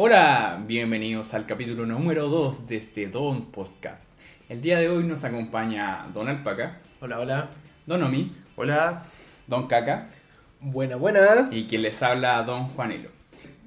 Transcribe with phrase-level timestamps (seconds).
[0.00, 4.04] Hola, bienvenidos al capítulo número 2 de este Don Podcast.
[4.48, 7.48] El día de hoy nos acompaña Don Alpaca, Hola, hola.
[7.84, 9.02] Don Omi, Hola.
[9.48, 10.08] Don Caca
[10.60, 11.48] Buena, buena.
[11.50, 13.10] y quien les habla Don Juanelo.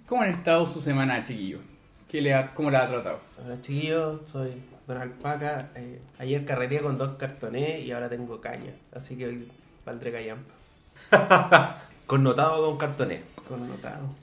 [0.07, 1.59] ¿Cómo han estado su semana, chiquillos?
[2.07, 3.20] ¿Qué le ha- ¿Cómo la ha tratado?
[3.43, 4.54] Hola chiquillos, soy
[4.88, 5.70] Don Alpaca.
[5.75, 8.71] Eh, ayer carreteé con dos cartones y ahora tengo caña.
[8.95, 9.52] Así que hoy
[9.86, 10.54] valdré callampa.
[12.07, 13.23] Connotado Don Cartoné.
[13.50, 14.15] Connotado.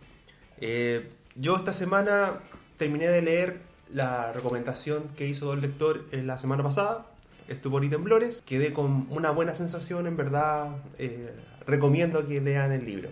[0.61, 2.41] Eh, yo esta semana
[2.77, 3.61] terminé de leer
[3.93, 7.07] la recomendación que hizo Don Lector en la semana pasada,
[7.49, 8.43] Estupor y Temblores.
[8.45, 10.77] Quedé con una buena sensación, en verdad.
[10.99, 11.33] eh,
[11.67, 13.11] recomiendo que lean el libro.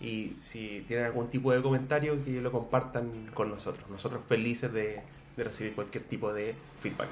[0.00, 3.88] Y si tienen algún tipo de comentario, que lo compartan con nosotros.
[3.88, 5.00] Nosotros felices de,
[5.36, 7.08] de recibir cualquier tipo de feedback.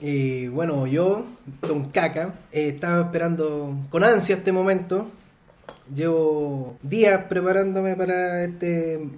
[0.00, 1.24] Y bueno, yo,
[1.62, 5.08] Don Caca, eh, estaba esperando con ansia este momento.
[5.94, 9.08] Llevo días preparándome para este,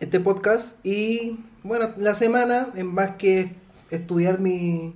[0.00, 3.50] este podcast y bueno, la semana, en más que
[3.90, 4.92] estudiar mi-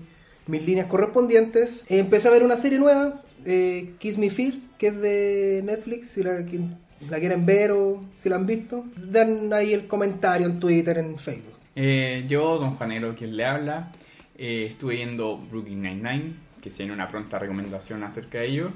[0.46, 5.00] mis líneas correspondientes, empecé a ver una serie nueva, eh, Kiss Me First, que es
[5.00, 6.44] de Netflix, si la,
[7.10, 11.18] la quieren ver o si la han visto, dan ahí el comentario en Twitter, en
[11.18, 11.54] Facebook.
[11.76, 13.92] Eh, yo, Don Juanelo, quien le habla,
[14.36, 18.70] eh, estuve viendo Brooklyn Nine-Nine, que se viene una pronta recomendación acerca de ello.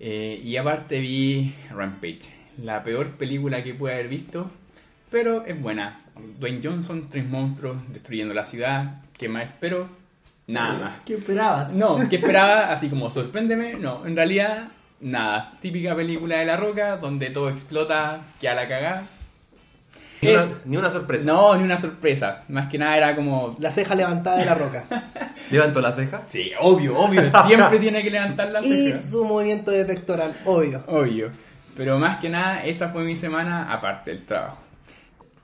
[0.00, 2.28] Eh, y aparte vi Rampage,
[2.62, 4.50] la peor película que pude haber visto,
[5.12, 6.00] pero es buena.
[6.40, 9.02] Dwayne Johnson, tres monstruos destruyendo la ciudad.
[9.16, 9.88] ¿Qué más espero?
[10.48, 10.92] Nada más.
[11.06, 11.70] ¿Qué esperabas?
[11.70, 12.72] No, ¿qué esperaba?
[12.72, 13.74] Así como sorpréndeme.
[13.74, 14.68] No, en realidad,
[15.00, 15.52] nada.
[15.60, 19.04] Típica película de la roca donde todo explota, que a la cagada.
[20.20, 21.26] Ni una, Es- ni una sorpresa.
[21.26, 22.44] No, ni una sorpresa.
[22.48, 23.54] Más que nada era como.
[23.58, 24.84] La ceja levantada de la roca.
[25.50, 26.22] Levanto la ceja.
[26.26, 27.22] Sí, obvio, obvio.
[27.46, 28.98] Siempre tiene que levantar la y ceja.
[29.00, 30.82] su movimiento de pectoral, obvio.
[30.86, 31.30] Obvio.
[31.76, 34.62] Pero más que nada, esa fue mi semana aparte del trabajo.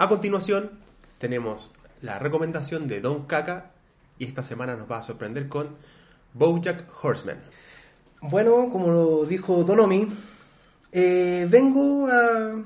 [0.01, 0.71] A continuación,
[1.19, 3.73] tenemos la recomendación de Don Caca
[4.17, 5.71] y esta semana nos va a sorprender con
[6.35, 7.41] Bojack Horseman.
[8.23, 10.07] Bueno, como lo dijo Donomi,
[10.93, 12.63] eh, vengo a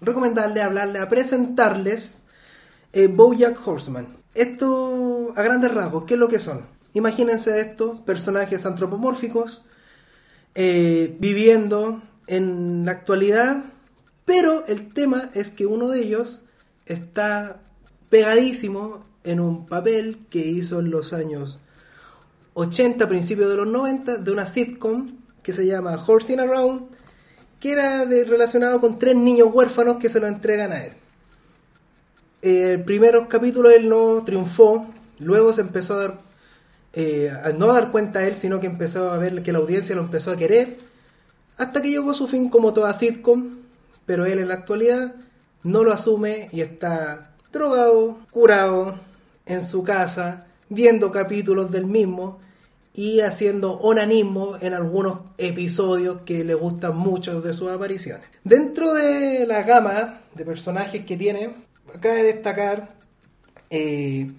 [0.00, 2.22] recomendarle, a hablarle, a presentarles
[2.94, 4.16] eh, Bojack Horseman.
[4.34, 6.62] Esto, a grandes rasgos, ¿qué es lo que son?
[6.94, 9.66] Imagínense esto, personajes antropomórficos
[10.54, 13.64] eh, viviendo en la actualidad,
[14.24, 16.46] pero el tema es que uno de ellos
[16.90, 17.62] está
[18.10, 21.60] pegadísimo en un papel que hizo en los años
[22.54, 26.88] 80, principios de los 90, de una sitcom que se llama Horsing Around,
[27.60, 30.94] que era relacionado con tres niños huérfanos que se lo entregan a él.
[32.42, 34.86] El primer capítulo él no triunfó,
[35.20, 36.20] luego se empezó a dar,
[36.94, 39.94] eh, a no dar cuenta a él, sino que empezó a ver que la audiencia
[39.94, 40.78] lo empezó a querer,
[41.56, 43.58] hasta que llegó a su fin como toda sitcom,
[44.06, 45.14] pero él en la actualidad
[45.62, 48.98] no lo asume y está drogado, curado,
[49.46, 52.38] en su casa, viendo capítulos del mismo
[52.94, 58.26] y haciendo onanismo en algunos episodios que le gustan mucho de sus apariciones.
[58.44, 61.54] Dentro de la gama de personajes que tiene,
[62.00, 62.94] cabe destacar
[63.70, 64.32] eh,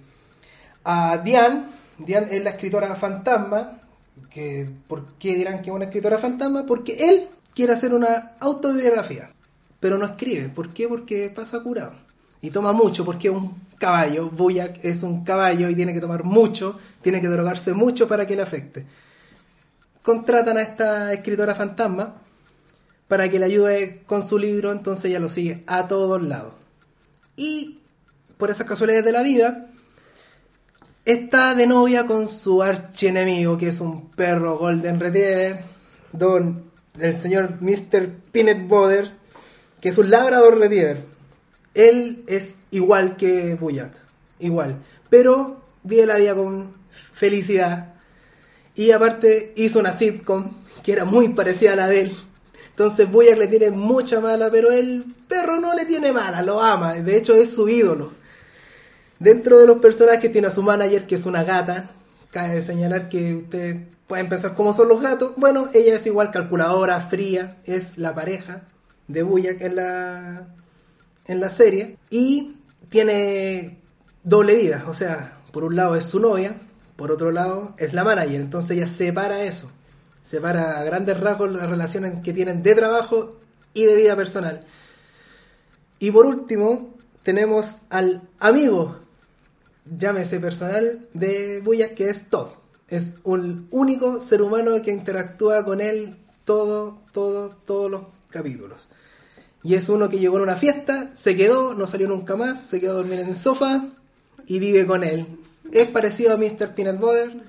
[0.84, 1.66] a Diane.
[1.98, 3.80] Diane es la escritora fantasma.
[4.30, 6.66] Que, ¿Por qué dirán que es una escritora fantasma?
[6.66, 9.34] Porque él quiere hacer una autobiografía,
[9.82, 10.48] pero no escribe.
[10.48, 10.88] ¿Por qué?
[10.88, 11.96] Porque pasa curado.
[12.40, 14.30] Y toma mucho, porque un caballo.
[14.30, 18.38] Boyac es un caballo y tiene que tomar mucho, tiene que drogarse mucho para que
[18.38, 18.86] le afecte.
[20.02, 22.22] Contratan a esta escritora fantasma
[23.08, 26.54] para que le ayude con su libro, entonces ella lo sigue a todos lados.
[27.36, 27.82] Y
[28.38, 29.68] por esas casualidades de la vida,
[31.06, 35.64] está de novia con su archienemigo, que es un perro Golden Retriever,
[36.12, 38.10] don el señor Mr.
[38.32, 38.68] Peanut
[39.82, 41.04] que es un Labrador Retriever.
[41.74, 43.94] Él es igual que Buyak,
[44.40, 44.78] igual,
[45.10, 46.72] pero vive la vida con
[47.14, 47.96] felicidad.
[48.76, 50.52] Y aparte hizo una sitcom
[50.84, 52.16] que era muy parecida a la de él.
[52.70, 56.94] Entonces Buyak le tiene mucha mala, pero el perro no le tiene mala, lo ama,
[56.94, 58.14] de hecho es su ídolo.
[59.20, 61.92] Dentro de los personajes tiene a su manager, que es una gata.
[62.32, 63.78] Cabe señalar que ustedes
[64.08, 65.34] pueden pensar cómo son los gatos.
[65.36, 68.64] Bueno, ella es igual calculadora, fría, es la pareja
[69.12, 70.48] de Buyak en la,
[71.26, 71.98] en la serie.
[72.10, 72.58] Y
[72.90, 73.80] tiene
[74.24, 76.56] doble vida, o sea, por un lado es su novia,
[76.96, 78.42] por otro lado es la manager.
[78.42, 79.72] Entonces ella separa eso,
[80.24, 83.38] separa a grandes rasgos las relaciones que tienen de trabajo
[83.74, 84.66] y de vida personal.
[86.00, 89.00] Y por último, tenemos al amigo,
[89.86, 92.50] llámese personal, de Buyak, que es Todd.
[92.88, 98.90] Es un único ser humano que interactúa con él todo, todo, todos los capítulos.
[99.64, 102.80] Y es uno que llegó en una fiesta, se quedó, no salió nunca más, se
[102.80, 103.86] quedó a dormir en el sofá
[104.48, 105.40] y vive con él.
[105.72, 106.74] Es parecido a Mr.
[106.74, 107.44] Peanut Butter,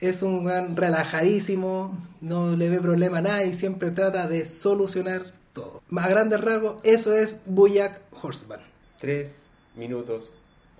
[0.00, 5.82] es un weón relajadísimo, no le ve problema a nadie, siempre trata de solucionar todo.
[5.88, 8.60] Más grandes rasgos, eso es Buyak Horseman.
[9.00, 9.34] Tres
[9.74, 10.32] minutos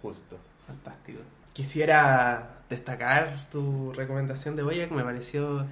[0.03, 0.39] justo.
[0.67, 1.21] Fantástico.
[1.53, 5.65] Quisiera destacar tu recomendación de Boyac, me pareció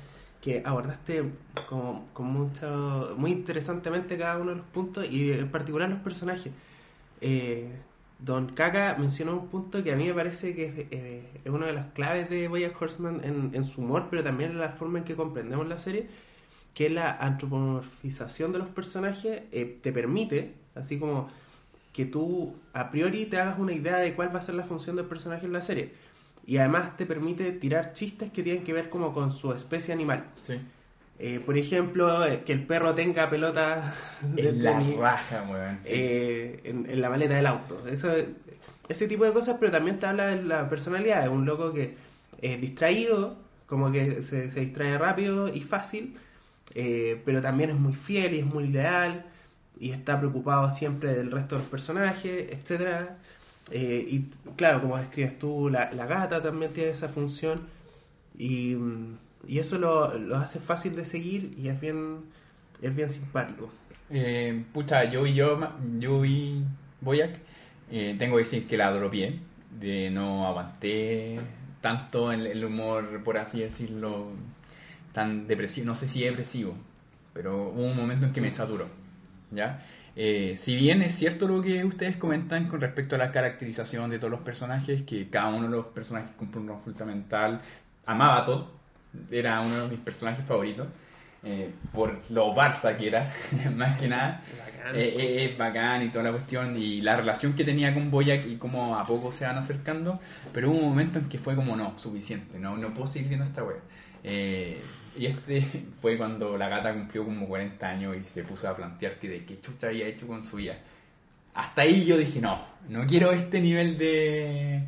[0.45, 1.25] que abordaste
[1.71, 6.53] como, con mucho, muy interesantemente cada uno de los puntos y en particular los personajes.
[7.23, 7.73] Eh,
[8.19, 11.73] Don Kaka mencionó un punto que a mí me parece que es, eh, una de
[11.73, 15.07] las claves de Boyack Horseman en, en su humor, pero también en la forma en
[15.07, 16.09] que comprendemos la serie,
[16.75, 21.31] que es la antropomorfización de los personajes, eh, te permite, así como
[21.95, 24.97] que tú a priori te hagas una idea de cuál va a ser la función
[24.97, 25.95] del personaje en la serie.
[26.47, 30.25] Y además te permite tirar chistes que tienen que ver como con su especie animal.
[30.43, 30.55] Sí.
[31.19, 35.83] Eh, por ejemplo, eh, que el perro tenga pelota de Es la tenis, raja, weón.
[35.83, 35.95] sí.
[35.95, 37.87] eh, en, en la maleta del auto.
[37.87, 38.13] Eso,
[38.89, 41.25] ese tipo de cosas, pero también te habla de la personalidad.
[41.25, 41.97] Es un loco que
[42.39, 46.19] es distraído, como que se, se distrae rápido y fácil,
[46.75, 49.27] eh, pero también es muy fiel y es muy leal
[49.79, 53.19] y está preocupado siempre del resto de los personajes, etcétera.
[53.71, 57.63] Eh, y claro, como describes tú, la, gata también tiene esa función
[58.39, 59.19] y, mm,
[59.49, 62.21] y eso lo, lo hace fácil de seguir y es bien,
[62.83, 63.71] es bien simpático.
[64.11, 65.59] Eh, pucha, yo y yo,
[65.99, 66.63] yo y
[67.01, 67.39] Boyac,
[67.91, 69.41] eh, tengo que decir que la dropié,
[69.79, 71.39] de no aguanté
[71.81, 74.29] tanto el, humor, por así decirlo,
[75.13, 76.75] tan depresivo, no sé si depresivo,
[77.33, 78.89] pero hubo un momento en que me saturó.
[80.17, 84.19] Eh, si bien es cierto lo que ustedes comentan con respecto a la caracterización de
[84.19, 87.61] todos los personajes, que cada uno de los personajes cumple un rol fundamental,
[88.07, 88.67] amaba a Todd,
[89.31, 90.87] era uno de mis personajes favoritos,
[91.43, 93.31] eh, por lo Barça que era,
[93.77, 94.41] más que nada.
[94.59, 94.97] Bacán.
[94.97, 98.57] Eh, es bacán y toda la cuestión y la relación que tenía con Boyac y
[98.57, 100.21] cómo a poco se van acercando,
[100.53, 103.45] pero hubo un momento en que fue como no, suficiente, no, no puedo seguir viendo
[103.45, 103.81] esta wea.
[104.25, 104.81] Eh,
[105.17, 105.63] y este
[106.01, 109.45] fue cuando la gata cumplió como 40 años y se puso a plantear que de
[109.45, 110.79] qué chucha había hecho con su vida.
[111.55, 114.87] Hasta ahí yo dije, no, no quiero este nivel de,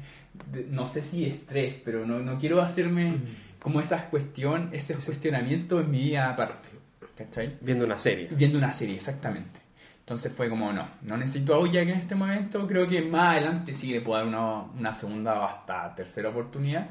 [0.51, 3.19] de- no sé si estrés, pero no, no quiero hacerme
[3.61, 6.69] como esas cuestión, ese cuestionamiento en mi vida aparte.
[7.17, 7.57] ¿Cachai?
[7.61, 8.29] Viendo una serie.
[8.31, 9.61] Viendo una serie, exactamente.
[10.01, 12.67] Entonces fue como, no, no necesito a Bojack en este momento.
[12.67, 16.91] Creo que más adelante sí le puedo dar una, una segunda o hasta tercera oportunidad.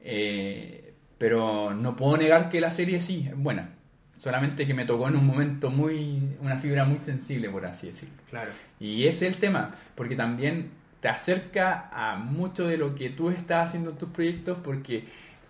[0.00, 0.89] Eh,
[1.20, 3.74] pero no puedo negar que la serie sí es buena.
[4.16, 8.14] Solamente que me tocó en un momento muy, una fibra muy sensible, por así decirlo.
[8.30, 8.50] Claro.
[8.78, 10.70] Y ese es el tema, porque también
[11.00, 15.04] te acerca a mucho de lo que tú estás haciendo en tus proyectos, porque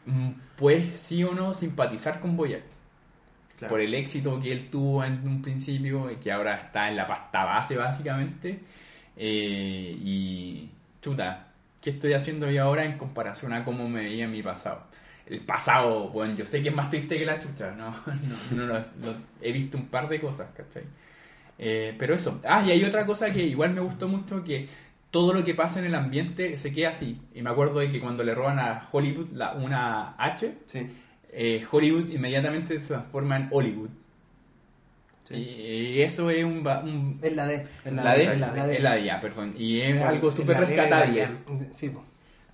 [0.06, 2.62] mm, puedes sí o no simpatizar con Boyac
[3.58, 3.70] Claro.
[3.70, 7.06] por el éxito que él tuvo en un principio y que ahora está en la
[7.06, 8.58] pasta base básicamente
[9.16, 10.70] Eh, y
[11.02, 11.48] chuta
[11.82, 14.82] ¿qué estoy haciendo yo ahora en comparación a cómo me veía en mi pasado?
[15.30, 17.90] El pasado, bueno, yo sé que es más triste que la chucha no,
[18.50, 20.82] no, no, lo- lo- he visto un par de cosas ¿cachai?
[21.58, 24.66] Eh, pero eso, ah y hay otra cosa que igual me gustó mucho que
[25.10, 28.00] todo lo que pasa en el ambiente se queda así y me acuerdo de que
[28.00, 30.86] cuando le roban a Hollywood la, una H Sí.
[31.32, 33.90] eh, Hollywood inmediatamente se transforma en Hollywood.
[35.28, 35.34] Sí.
[35.36, 37.18] Y eso es un...
[37.22, 37.66] Es la D.
[37.84, 38.74] Es la, de, es la D.
[38.76, 39.54] es la de ya, perdón.
[39.56, 41.28] Y es algo súper D rescatable.
[41.72, 41.92] Sí.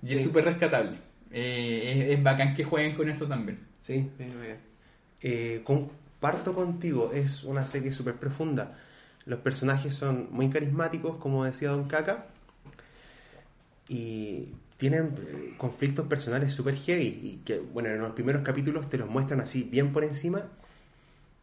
[0.03, 0.97] Y es súper rescatable.
[1.31, 3.59] Eh, es, es bacán que jueguen con eso también.
[3.81, 4.57] Sí, muy bien.
[5.21, 8.77] Eh, comparto contigo, es una serie súper profunda.
[9.25, 12.27] Los personajes son muy carismáticos, como decía Don Caca,
[13.89, 17.19] y tienen eh, conflictos personales súper heavy.
[17.23, 20.43] Y que, bueno, en los primeros capítulos te los muestran así, bien por encima,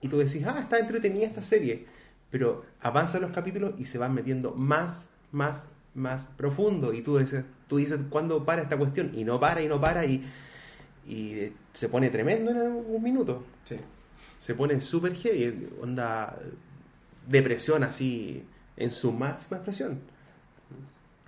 [0.00, 1.87] y tú decís, ah, está entretenida esta serie.
[2.31, 6.93] Pero avanzan los capítulos y se van metiendo más, más, más profundo.
[6.93, 9.13] Y tú dices, tú dices ¿cuándo para esta cuestión?
[9.15, 10.25] Y no para, y no para, y,
[11.07, 13.77] y se pone tremendo en un minuto Sí.
[14.39, 16.39] se pone súper heavy, onda
[17.27, 18.45] depresión así
[18.77, 20.01] en su máxima expresión.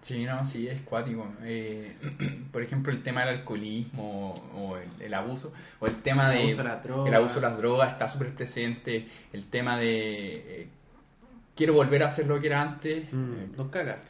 [0.03, 1.27] Sí, no, sí, es cuático.
[1.43, 1.97] Eh,
[2.53, 6.63] por ejemplo, el tema del alcoholismo o el, el abuso, o el tema El de...
[6.69, 9.07] abuso el abuso de las drogas está súper presente.
[9.33, 10.61] El tema de...
[10.63, 10.69] eh,
[11.57, 13.13] quiero volver a hacer lo que era antes.
[13.13, 13.33] Mm.
[13.33, 14.05] Eh, Dos cagas.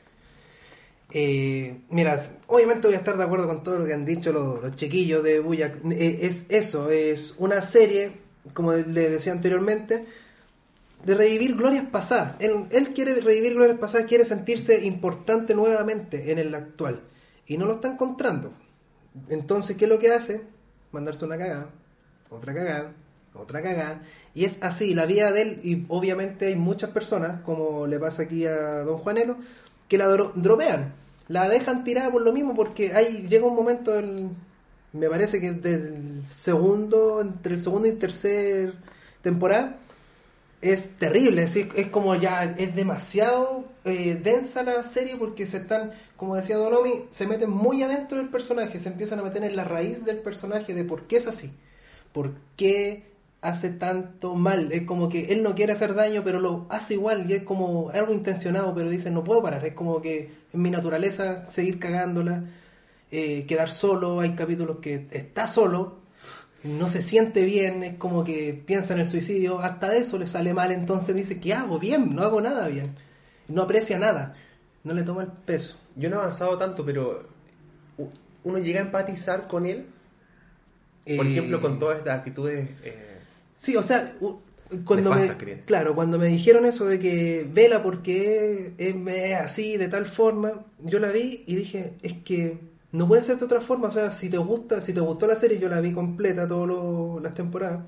[1.11, 4.61] Eh, mira, obviamente voy a estar de acuerdo con todo lo que han dicho los,
[4.63, 5.85] los chiquillos de Buyak.
[5.93, 8.13] Eh, es eso, es una serie,
[8.55, 10.05] como le decía anteriormente,
[11.05, 12.35] de revivir glorias pasadas.
[12.41, 17.03] Él, él quiere revivir glorias pasadas, quiere sentirse importante nuevamente en el actual.
[17.47, 18.53] Y no lo está encontrando.
[19.29, 20.43] Entonces, ¿qué es lo que hace?
[20.91, 21.71] Mandarse una cagada,
[22.29, 22.93] otra cagada,
[23.35, 24.03] otra cagada.
[24.35, 28.23] Y es así, la vida de él, y obviamente hay muchas personas, como le pasa
[28.23, 29.37] aquí a don Juanelo,
[29.89, 30.95] que la dro- dropean,
[31.29, 34.29] la dejan tirada por lo mismo, porque hay, llega un momento, el-
[34.93, 38.75] me parece que del segundo, entre el segundo y tercer
[39.23, 39.79] temporada,
[40.63, 46.35] es terrible, es como ya, es demasiado eh, densa la serie porque se están, como
[46.35, 50.05] decía Donomi, se meten muy adentro del personaje, se empiezan a meter en la raíz
[50.05, 51.53] del personaje de por qué es así,
[52.13, 53.05] por qué
[53.49, 57.31] hace tanto mal, es como que él no quiere hacer daño pero lo hace igual
[57.31, 60.71] y es como algo intencionado pero dice no puedo parar, es como que en mi
[60.71, 62.45] naturaleza seguir cagándola,
[63.11, 65.99] eh, quedar solo, hay capítulos que está solo,
[66.65, 70.53] no se siente bien, es como que piensa en el suicidio, hasta eso le sale
[70.53, 71.79] mal, entonces dice, ¿qué hago?
[71.79, 72.97] Bien, no hago nada bien.
[73.47, 74.35] No aprecia nada,
[74.83, 75.77] no le toma el peso.
[75.95, 77.29] Yo no he avanzado tanto, pero
[78.43, 79.87] uno llega a empatizar con él,
[81.17, 82.69] por Eh, ejemplo, con todas estas actitudes.
[82.83, 83.16] eh,
[83.57, 84.15] Sí, o sea,
[84.85, 88.95] cuando me, que claro, cuando me dijeron eso de que vela porque es,
[89.41, 92.59] así, de tal forma, yo la vi y dije, es que
[92.93, 95.37] no puede ser de otra forma, o sea, si te gusta, si te gustó la
[95.37, 97.87] serie, yo la vi completa todas las temporadas,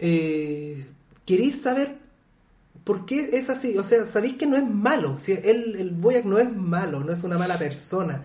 [0.00, 0.84] eh,
[1.24, 1.98] queréis saber
[2.82, 6.24] por qué es así, o sea, sabéis que no es malo, si él, el Boyac
[6.24, 8.24] no es malo, no es una mala persona,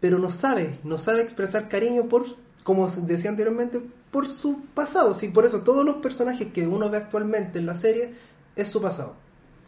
[0.00, 2.26] pero no sabe, no sabe expresar cariño por,
[2.62, 3.80] como decía anteriormente,
[4.12, 5.14] por su pasado.
[5.14, 8.12] Sí, por eso todos los personajes que uno ve actualmente en la serie
[8.54, 9.14] es su pasado.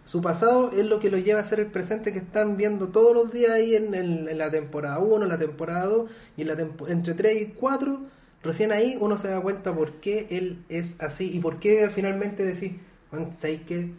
[0.04, 3.14] Su pasado es lo que lo lleva a ser el presente que están viendo todos
[3.14, 6.56] los días ahí en, en- la temporada 1, en la temporada 2 y en la
[6.88, 8.00] entre 3 y 4.
[8.42, 12.44] Recién ahí uno se da cuenta por qué él es así y por qué finalmente
[12.44, 12.72] decís,
[13.10, 13.90] "Juan, ¿sabéis qué?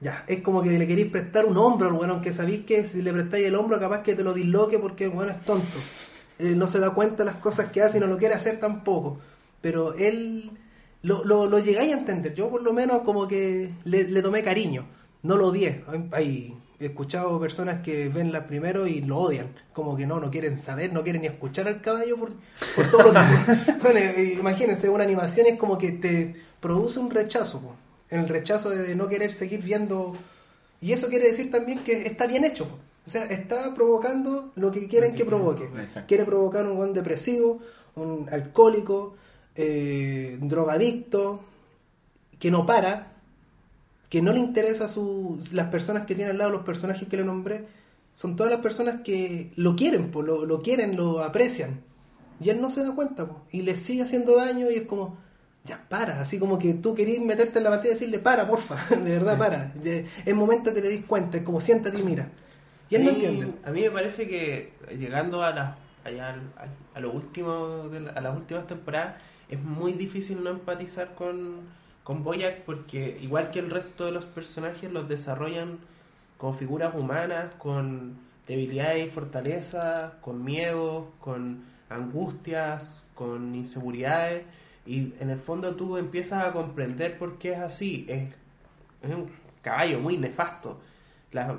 [0.00, 3.02] Ya, es como que le queréis prestar un hombro al weón, aunque sabéis que si
[3.02, 5.90] le prestáis el hombro capaz que te lo disloque porque el weón es tonto.
[6.38, 8.58] Eh, no se da cuenta de las cosas que hace y no lo quiere hacer
[8.60, 9.18] tampoco.
[9.66, 10.52] Pero él
[11.02, 12.32] lo, lo, lo llegáis a entender.
[12.34, 14.86] Yo por lo menos como que le, le tomé cariño.
[15.24, 15.82] No lo odié.
[16.12, 19.48] Hay, he escuchado personas que ven la primero y lo odian.
[19.72, 22.32] Como que no, no quieren saber, no quieren ni escuchar al caballo por,
[22.76, 23.72] por todo lo que...
[23.82, 27.60] bueno, eh, imagínense, una animación es como que te produce un rechazo.
[27.60, 27.74] po.
[28.08, 30.16] El rechazo de no querer seguir viendo...
[30.80, 32.68] Y eso quiere decir también que está bien hecho.
[32.68, 32.78] po.
[33.04, 35.64] O sea, está provocando lo que quieren que provoque.
[35.64, 36.06] Exacto.
[36.06, 37.58] Quiere provocar un buen depresivo,
[37.96, 39.16] un alcohólico,
[39.56, 41.40] eh, drogadicto,
[42.38, 43.12] que no para,
[44.08, 47.24] que no le interesa su, las personas que tiene al lado, los personajes que le
[47.24, 47.66] nombré,
[48.12, 51.80] son todas las personas que lo quieren, po, lo, lo quieren, lo aprecian.
[52.40, 55.18] Y él no se da cuenta, po, y le sigue haciendo daño y es como,
[55.64, 58.76] ya para, así como que tú querías meterte en la pantalla y decirle, para, porfa,
[58.96, 59.72] de verdad, para.
[60.24, 62.30] Es momento que te des cuenta, es como siéntate y mira.
[62.88, 63.52] Y él no entiende.
[63.64, 68.12] a mí me parece que llegando a la, allá al- a lo último de la-
[68.12, 69.16] a las últimas temporadas
[69.48, 71.60] es muy difícil no empatizar con,
[72.04, 75.78] con Boyac porque igual que el resto de los personajes los desarrollan
[76.38, 84.44] como figuras humanas, con debilidades y fortalezas, con miedos, con angustias, con inseguridades
[84.86, 88.06] y en el fondo tú empiezas a comprender por qué es así.
[88.08, 88.28] Es,
[89.14, 89.30] un
[89.62, 90.80] caballo muy nefasto.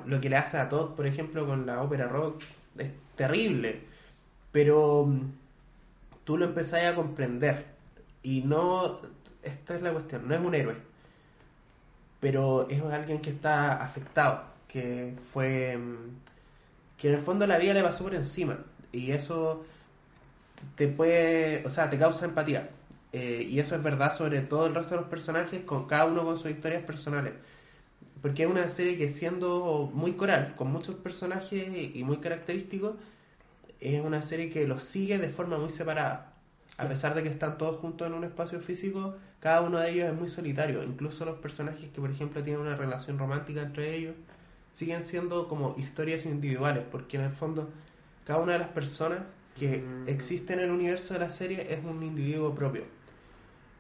[0.06, 2.42] Lo que le hace a Todd, por ejemplo, con la ópera rock
[2.78, 3.82] es terrible.
[4.58, 5.34] Pero mm,
[6.26, 7.68] tú lo empezás a comprender.
[8.24, 9.02] Y no.
[9.44, 10.76] Esta es la cuestión, no es un héroe.
[12.20, 14.44] Pero es alguien que está afectado.
[14.68, 15.78] Que fue.
[15.78, 16.22] mm,
[16.98, 18.60] Que en el fondo la vida le pasó por encima.
[18.92, 19.66] Y eso
[20.76, 21.66] te puede.
[21.66, 22.70] O sea, te causa empatía.
[23.14, 26.24] Eh, y eso es verdad sobre todo el resto de los personajes, con cada uno
[26.26, 27.34] con sus historias personales.
[28.22, 32.96] Porque es una serie que siendo muy coral, con muchos personajes y muy característicos,
[33.82, 36.34] es una serie que los sigue de forma muy separada.
[36.78, 40.10] A pesar de que están todos juntos en un espacio físico, cada uno de ellos
[40.10, 40.84] es muy solitario.
[40.84, 44.16] Incluso los personajes que, por ejemplo, tienen una relación romántica entre ellos,
[44.74, 47.70] siguen siendo como historias individuales, porque en el fondo
[48.26, 49.22] cada una de las personas
[49.60, 50.08] que Mm.
[50.08, 52.84] existen en el universo de la serie es un individuo propio.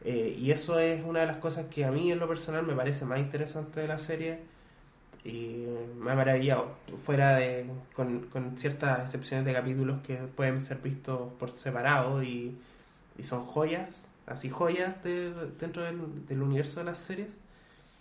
[0.04, 2.76] Eh, y eso es una de las cosas que a mí en lo personal me
[2.76, 4.40] parece más interesante de la serie
[5.28, 5.68] y
[6.00, 11.52] me ha maravillado, fuera de con, ciertas excepciones de capítulos que pueden ser vistos por
[11.52, 12.58] separado y,
[13.24, 17.28] son joyas, así joyas de- dentro del, universo de las series.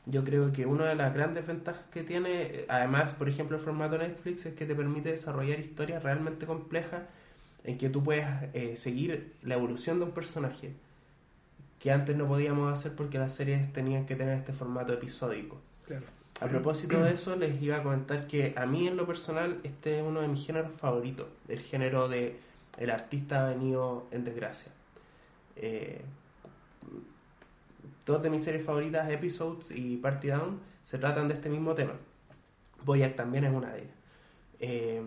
[0.07, 3.99] Yo creo que una de las grandes ventajas que tiene, además, por ejemplo, el formato
[3.99, 7.03] Netflix, es que te permite desarrollar historias realmente complejas
[7.65, 10.75] en que tú puedes eh, seguir la evolución de un personaje
[11.81, 15.61] que antes no podíamos hacer porque las series tenían que tener este formato episódico.
[15.87, 16.16] Claro.
[16.41, 19.99] A propósito de eso, les iba a comentar que a mí en lo personal este
[19.99, 22.39] es uno de mis géneros favoritos, el género de
[22.79, 24.71] el artista venido en desgracia.
[25.57, 26.03] Eh,
[28.05, 31.95] dos de mis series favoritas, Episodes y Party Down, se tratan de este mismo tema.
[32.85, 33.95] Boyack también es una de ellas.
[34.61, 35.03] Eh,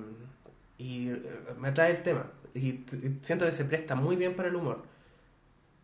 [0.80, 1.22] y eh,
[1.60, 2.26] me atrae el tema.
[2.56, 2.84] Y
[3.22, 4.84] siento que se presta muy bien para el humor.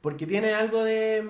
[0.01, 1.23] Porque tiene algo de,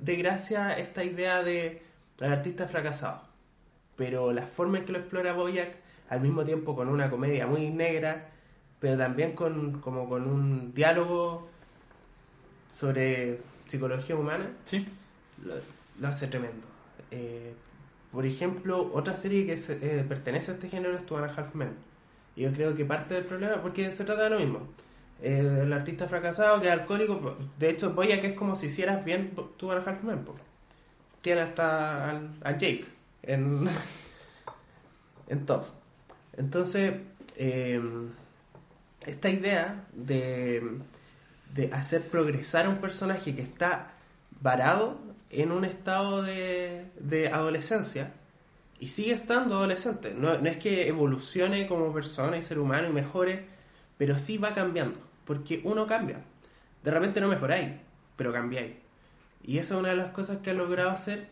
[0.00, 1.82] de gracia esta idea de
[2.20, 3.25] el artista fracasado.
[3.96, 5.74] Pero la forma en que lo explora Boyack,
[6.10, 8.28] al mismo tiempo con una comedia muy negra,
[8.80, 11.48] pero también con, como con un diálogo
[12.72, 14.86] sobre psicología humana, Sí.
[15.44, 15.54] lo,
[16.00, 16.66] lo hace tremendo.
[17.10, 17.54] Eh,
[18.12, 21.34] por ejemplo, otra serie que se- eh, pertenece a este género es Two and a
[21.34, 21.70] Half Men.
[22.36, 24.60] Y yo creo que parte del problema, porque se trata de lo mismo.
[25.22, 29.04] Eh, el artista fracasado que es alcohólico, de hecho, Boya que es como si hicieras
[29.04, 30.24] bien Two and a Half Men.
[30.24, 30.34] po.
[31.22, 32.84] Tiene hasta al, al Jake
[35.28, 35.66] en, todo.
[36.36, 36.94] Entonces,
[37.36, 37.80] eh,
[39.04, 40.78] esta idea de,
[41.54, 43.92] de hacer progresar a un personaje que está
[44.40, 44.98] varado
[45.30, 48.12] en un estado de, de adolescencia
[48.78, 50.14] y sigue estando adolescente.
[50.14, 53.46] No, no es que evolucione como persona y ser humano y mejore,
[53.98, 56.20] pero sí va cambiando, porque uno cambia.
[56.82, 57.72] De repente no mejoráis,
[58.16, 58.72] pero cambiáis.
[59.42, 61.28] Y esa es una de las cosas que ha logrado hacer,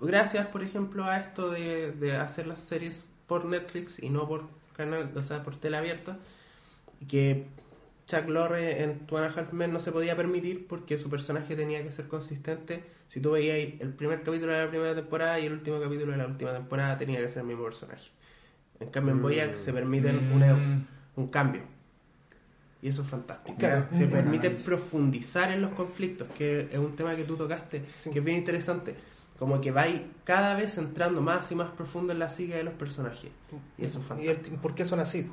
[0.00, 4.44] gracias, por ejemplo, a esto de, de hacer las series por Netflix y no por
[4.76, 6.16] canal, o sea, por tele abierta,
[7.08, 7.46] que
[8.06, 11.54] Chuck Lorre en Two and a Half Men no se podía permitir porque su personaje
[11.56, 12.82] tenía que ser consistente.
[13.08, 16.18] Si tú veías el primer capítulo de la primera temporada y el último capítulo de
[16.18, 18.08] la última temporada tenía que ser el mismo personaje.
[18.80, 20.86] En cambio en Boyack se permiten una- Mm.
[21.16, 21.62] un cambio.
[22.82, 23.58] Y eso es fantástico.
[23.58, 28.10] Claro, se permite profundizar en los conflictos, que es un tema que tú tocaste, Sí.
[28.10, 28.94] que es bien interesante.
[29.40, 32.74] Como que vais cada vez entrando más y más profundo en la psique de los
[32.74, 33.30] personajes.
[33.78, 34.56] Y eso es ¿Y fantástico.
[34.62, 35.26] por qué son así?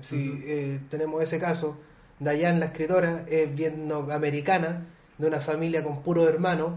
[0.00, 1.76] Si eh, tenemos ese caso,
[2.18, 4.86] Dayan, la escritora, es bien americana,
[5.18, 6.72] de una familia con puros hermanos,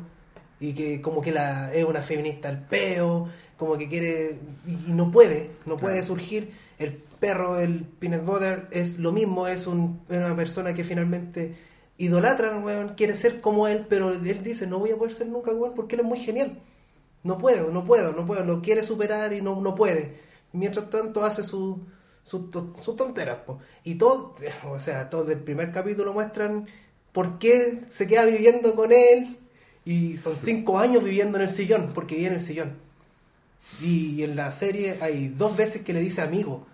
[0.59, 4.93] y que como que la, es una feminista al peo, como que quiere, y, y
[4.93, 6.51] no puede, no puede surgir.
[6.79, 11.55] El perro, el peanut butter, es lo mismo, es un- una persona que finalmente
[11.97, 15.27] idolatra al weón, quiere ser como él, pero él dice, no voy a poder ser
[15.27, 16.59] nunca igual porque él es muy genial.
[17.23, 20.19] No puedo, no puedo, no puedo, lo quiere superar y no, no puede.
[20.51, 21.85] Mientras tanto hace su,
[22.23, 23.39] su, sus tonteras.
[23.45, 23.59] po.
[23.83, 24.35] Y todo,
[24.69, 26.67] o sea, todo del primer capítulo muestran
[27.11, 29.37] por qué se queda viviendo con él.
[29.85, 32.77] Y son cinco años viviendo en el sillón, porque vive en el sillón.
[33.81, 36.65] Y en la serie hay dos veces que le dice amigo.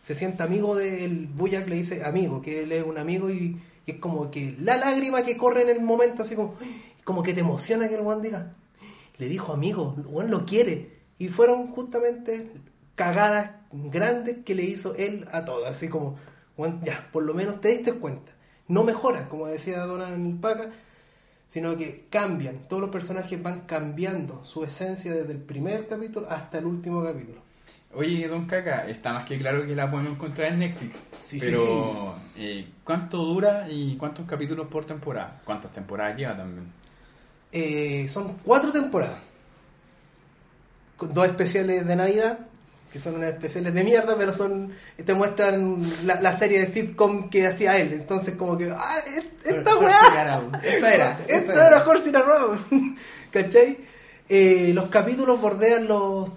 [0.00, 3.90] Se siente amigo del Buyak, le dice amigo, que él es un amigo y, y
[3.92, 6.56] es como que la lágrima que corre en el momento, así como,
[7.04, 8.54] como que te emociona que el Juan diga,
[9.18, 10.98] le dijo amigo, Juan lo quiere.
[11.18, 12.52] Y fueron justamente
[12.94, 16.16] cagadas grandes que le hizo él a todos, así como,
[16.56, 18.32] Juan, ya, por lo menos te diste cuenta.
[18.68, 20.70] No mejora, como decía Donald Paca,
[21.46, 22.68] sino que cambian.
[22.68, 27.40] Todos los personajes van cambiando su esencia desde el primer capítulo hasta el último capítulo.
[27.94, 31.02] Oye, Don Caca, está más que claro que la podemos encontrar en Netflix.
[31.12, 35.40] Sí, sí, pero, eh, ¿cuánto dura y cuántos capítulos por temporada?
[35.42, 36.70] ¿Cuántas temporadas lleva también?
[37.52, 39.18] Eh, son cuatro temporadas.
[40.96, 42.40] Con dos especiales de Navidad,
[42.92, 44.72] que son unas especiales de mierda, pero son
[45.04, 47.92] te muestran la, la serie de sitcom que hacía él.
[47.92, 49.90] Entonces, como que, ¡ah, es- esta weá!
[50.62, 51.12] Esta era.
[51.28, 52.58] Esto esta era Horse in a Row.
[53.30, 53.78] ¿Cachai?
[54.28, 56.30] Eh, los capítulos bordean los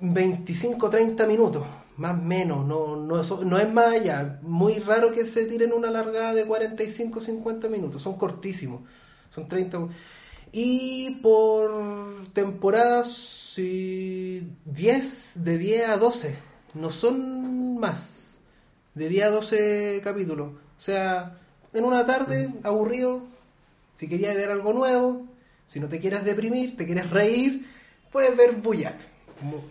[0.00, 1.64] 25-30 minutos,
[1.96, 4.38] más o menos, no, no, no es más allá.
[4.42, 8.80] Muy raro que se tiren una largada de 45-50 minutos, son cortísimos,
[9.30, 9.78] son 30.
[10.52, 11.72] Y por
[12.34, 13.10] temporadas,
[13.54, 16.36] sí, 10, de 10 a 12,
[16.74, 18.40] no son más,
[18.94, 20.52] de 10 a 12 capítulos.
[20.52, 21.36] O sea,
[21.72, 23.22] en una tarde, aburrido,
[23.94, 25.26] si querías ver algo nuevo,
[25.66, 27.66] si no te quieres deprimir, te quieres reír,
[28.10, 28.96] puedes ver Buyak.
[29.40, 29.64] ¿Cómo-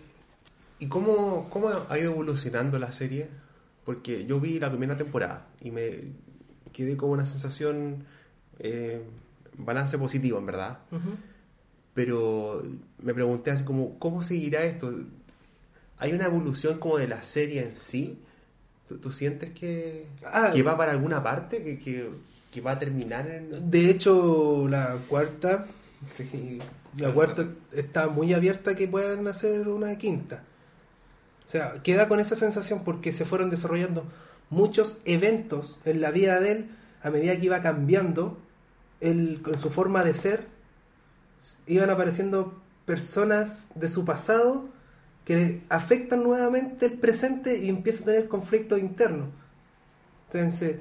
[0.80, 3.28] ¿Y cómo, cómo ha ido evolucionando la serie?
[3.84, 6.00] Porque yo vi la primera temporada y me
[6.72, 8.04] quedé con una sensación,
[8.58, 9.00] eh,
[9.56, 10.78] balance positivo en verdad.
[11.94, 12.62] Pero
[13.02, 14.94] me pregunté así como, ¿cómo seguirá esto?
[15.98, 18.18] ¿Hay una evolución como de la serie en sí?
[18.88, 21.62] ¿Tú, tú sientes que, Ah, que va para alguna parte?
[21.62, 22.10] ¿Que, que,
[22.50, 23.70] que va a terminar en...?
[23.70, 25.66] De hecho, la cuarta,
[26.06, 26.58] sí,
[26.96, 30.42] la cuarta está muy abierta que puedan hacer una quinta.
[31.44, 34.04] O sea, queda con esa sensación porque se fueron desarrollando
[34.48, 36.70] muchos eventos en la vida de él
[37.02, 38.38] a medida que iba cambiando
[39.02, 40.46] él, con su forma de ser.
[41.66, 44.68] Iban apareciendo personas de su pasado
[45.24, 49.28] que afectan nuevamente el presente y empieza a tener conflictos internos.
[50.32, 50.76] Entonces,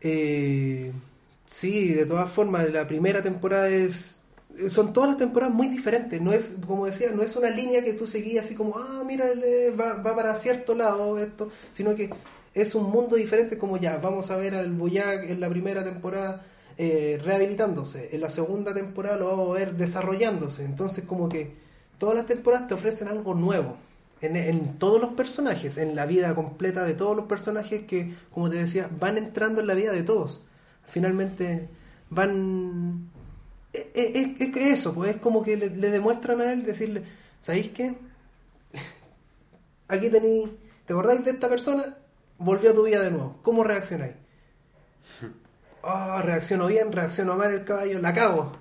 [0.00, 0.92] eh,
[1.46, 4.22] sí, de todas formas, la primera temporada es,
[4.68, 6.20] son todas las temporadas muy diferentes.
[6.20, 9.26] No es, como decía, no es una línea que tú seguías así como, ah, mira,
[9.78, 12.10] va, va para cierto lado esto, sino que
[12.54, 16.44] es un mundo diferente como ya, vamos a ver al Boyac en la primera temporada
[16.82, 20.64] eh, rehabilitándose, en la segunda temporada lo vamos a ver desarrollándose.
[20.64, 21.54] Entonces como que
[21.98, 23.76] todas las temporadas te ofrecen algo nuevo.
[24.22, 28.56] En, todos los personajes, en la vida completa de todos los personajes que, como te
[28.58, 30.44] decía, van entrando en la vida de todos.
[30.84, 31.68] Finalmente
[32.10, 33.08] van
[33.72, 37.04] es, es- es que eso, pues es como que le, le demuestran a él decirle,
[37.40, 37.94] ¿sabéis qué?
[39.88, 40.48] Aquí tenéis,
[40.86, 41.96] ¿te acordáis de esta persona?
[42.38, 43.38] Volvió a tu vida de nuevo.
[43.42, 44.14] ¿Cómo reaccionáis?
[45.82, 48.52] Oh, reacciono bien, reacciono mal el caballo, la cago.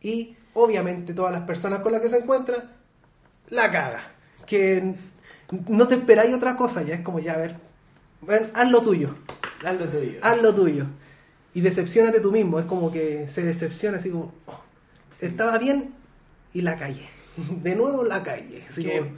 [0.00, 2.72] Y obviamente todas las personas con las que se encuentra,
[3.48, 4.00] la caga.
[4.46, 4.94] Que
[5.68, 7.56] no te esperáis otra cosa, ya es como ya, a ver,
[8.22, 9.14] ven, haz lo tuyo
[9.64, 10.18] Haz lo tuyo.
[10.22, 10.86] haz lo tuyo.
[11.54, 12.58] Y decepcionate tú mismo.
[12.60, 14.60] Es como que se decepciona así como, oh,
[15.20, 15.94] estaba bien
[16.52, 17.06] y la calle.
[17.62, 18.62] De nuevo la calle.
[18.68, 19.10] Así Que como,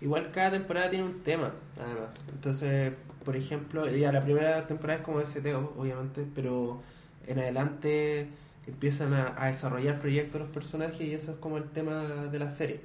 [0.00, 2.10] igual cada temporada tiene un tema, además.
[2.32, 2.92] Entonces,
[3.24, 6.80] por ejemplo, ya la primera temporada es como STO, obviamente, pero
[7.28, 8.28] en adelante
[8.66, 12.50] empiezan a, a desarrollar proyectos los personajes y eso es como el tema de la
[12.50, 12.80] serie,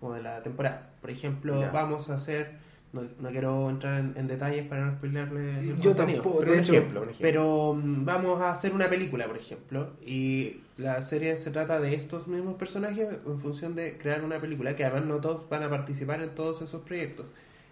[0.00, 0.90] o de la temporada.
[1.00, 1.70] Por ejemplo, Ya.
[1.70, 2.58] vamos a hacer,
[2.92, 6.38] no, no quiero entrar en, en detalles para no spoilearle el yo tampoco.
[6.38, 7.20] Pero De hecho, ejemplo, un ejemplo.
[7.20, 11.94] pero mm, vamos a hacer una película, por ejemplo, y la serie se trata de
[11.94, 15.70] estos mismos personajes en función de crear una película, que además no todos van a
[15.70, 17.26] participar en todos esos proyectos.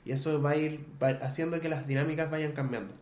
[0.04, 2.94] Y eso va a ir va haciendo que las dinámicas vayan cambiando.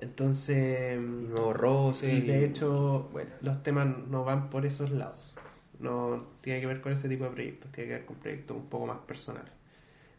[0.00, 2.10] Entonces, Y nuevos roces.
[2.12, 3.30] y de y- hecho, Bueno.
[3.40, 5.36] los temas no van por esos lados.
[5.78, 8.66] No tiene que ver con ese tipo de proyectos, tiene que ver con proyectos un
[8.66, 9.52] poco más personales.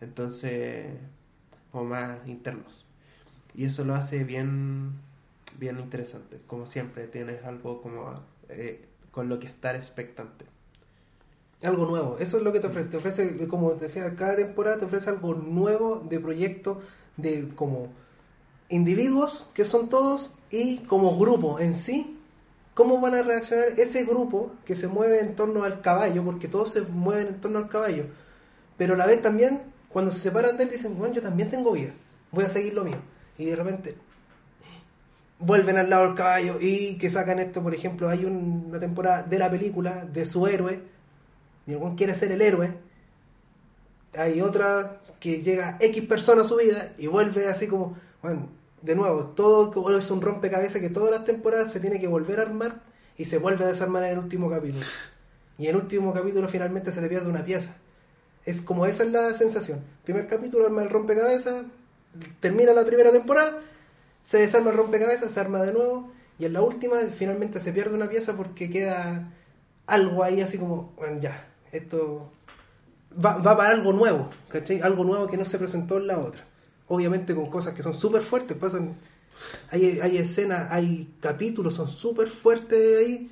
[0.02, 0.88] Entonces,
[1.72, 2.86] como más internos.
[3.56, 4.92] Y eso lo hace bien,
[5.60, 6.40] bien interesante.
[6.48, 10.46] Como siempre, tienes algo como eh, con lo que estar expectante.
[11.64, 12.18] algo nuevo.
[12.20, 12.90] Eso es lo que te ofrece.
[12.90, 16.80] Te ofrece, como te decía, cada temporada te ofrece algo nuevo de proyecto,
[17.18, 17.90] de como
[18.70, 22.18] individuos, que son todos, y como grupo en sí.
[22.74, 26.24] ¿Cómo van a reaccionar ese grupo que se mueve en torno al caballo?
[26.24, 28.06] Porque todos se mueven en torno al caballo.
[28.78, 31.72] Pero a la vez también, cuando se separan de él, dicen, bueno, yo también tengo
[31.72, 31.94] vida.
[32.32, 32.98] Voy a seguir lo mío.
[33.38, 33.96] Y de repente
[35.40, 39.24] vuelven al lado del caballo y que sacan esto, por ejemplo, hay un- una temporada
[39.24, 40.82] de la película de su héroe,
[41.68, 42.74] y weón quiere ser el héroe.
[44.18, 48.50] Hay otra que llega X persona a su vida y vuelve así como, bueno,
[48.82, 52.42] de nuevo, todo es un rompecabezas que todas las temporadas se tiene que volver a
[52.42, 52.82] armar
[53.18, 54.84] y se vuelve a desarmar en el último capítulo.
[55.60, 57.76] Y en el último capítulo finalmente se te pierde una pieza.
[58.44, 59.84] Es como esa es la sensación.
[60.06, 61.66] Primer capítulo arma el rompecabezas,
[62.40, 63.62] termina la primera temporada,
[64.24, 67.94] se desarma el rompecabezas, se arma de nuevo, y en la última finalmente se pierde
[67.94, 69.32] una pieza porque queda
[69.86, 72.32] algo ahí así como, bueno, ya, esto
[73.24, 74.82] va, va para algo nuevo, ¿cachai?
[74.82, 76.44] Algo nuevo que no se presentó en la otra.
[76.88, 78.96] Obviamente con cosas que son súper fuertes, pasan,
[79.72, 83.30] hay, hay escenas, hay capítulos, son súper fuertes ahí,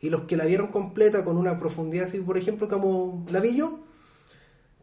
[0.00, 3.56] y los que la vieron completa con una profundidad así, por ejemplo, como la vi
[3.56, 3.80] yo,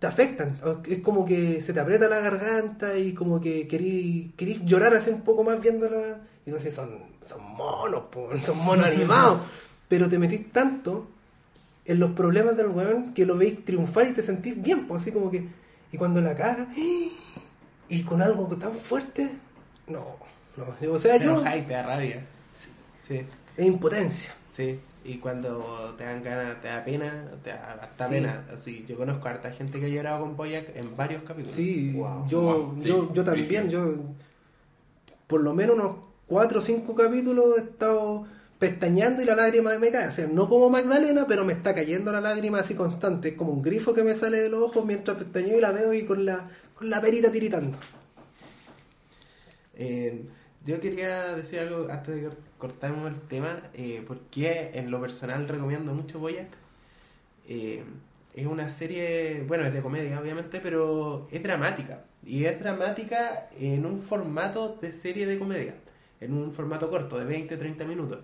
[0.02, 0.60] te afectan.
[0.88, 5.12] Es como que se te aprieta la garganta y como que querís, querís llorar así
[5.12, 6.22] un poco más viéndola.
[6.44, 6.90] Y entonces son,
[7.22, 8.06] son monos,
[8.44, 9.42] son monos animados.
[9.88, 11.06] Pero te metís tanto
[11.86, 15.12] en los problemas del weón que lo veis triunfar y te sentís bien, pues así
[15.12, 15.48] como que.
[15.92, 16.68] Y cuando la caga,
[17.92, 19.30] y con algo tan fuerte,
[19.88, 20.06] no.
[20.58, 20.92] no.
[20.94, 21.42] O sea, Te yo.
[21.42, 22.26] y te da rabia.
[22.52, 22.70] Sí,
[23.02, 23.22] Sí,
[23.58, 24.34] es impotencia.
[24.56, 24.80] sí.
[25.04, 28.14] Y cuando te dan ganas, te da pena, te da harta Sí.
[28.14, 28.46] pena.
[28.54, 31.54] Así, yo conozco a harta gente que ha llorado con Boyac en varios capítulos.
[31.56, 32.28] Sí, Wow.
[32.28, 33.96] yo, Wow, sí, yo, yo también, yo
[35.28, 35.96] por lo menos unos
[36.28, 38.26] cuatro o cinco capítulos he estado
[38.60, 40.08] pestañeando y la lágrima me cae.
[40.08, 43.30] O sea, no como Magdalena, pero me está cayendo la lágrima así constante.
[43.30, 45.94] Es como un grifo que me sale de los ojos mientras pestañeo y la veo
[45.94, 46.48] y con la,
[46.82, 47.78] la perita tiritando.
[49.76, 50.24] Eh,
[50.66, 53.62] yo quería decir algo antes de que cortemos el tema.
[53.74, 56.50] Eh, porque en lo personal recomiendo mucho Boyac.
[57.48, 57.84] Eh,
[58.36, 62.06] es una serie, bueno, es de comedia obviamente, pero es dramática.
[62.26, 65.76] Y es dramática en un formato de serie de comedia.
[66.22, 68.20] En un formato corto, de 20-30 minutos.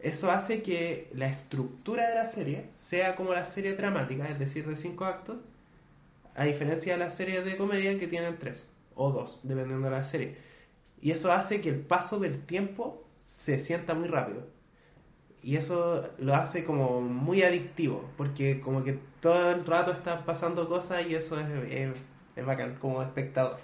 [0.00, 4.66] Eso hace que la estructura de la serie sea como la serie dramática, es decir,
[4.66, 5.38] de 5 actos,
[6.36, 10.04] a diferencia de las series de comedia que tienen 3 o 2, dependiendo de la
[10.04, 10.36] serie.
[11.00, 14.46] Y eso hace que el paso del tiempo se sienta muy rápido.
[15.42, 20.68] Y eso lo hace como muy adictivo, porque como que todo el rato están pasando
[20.68, 21.90] cosas y eso es, es,
[22.36, 23.58] es bacán como espectador.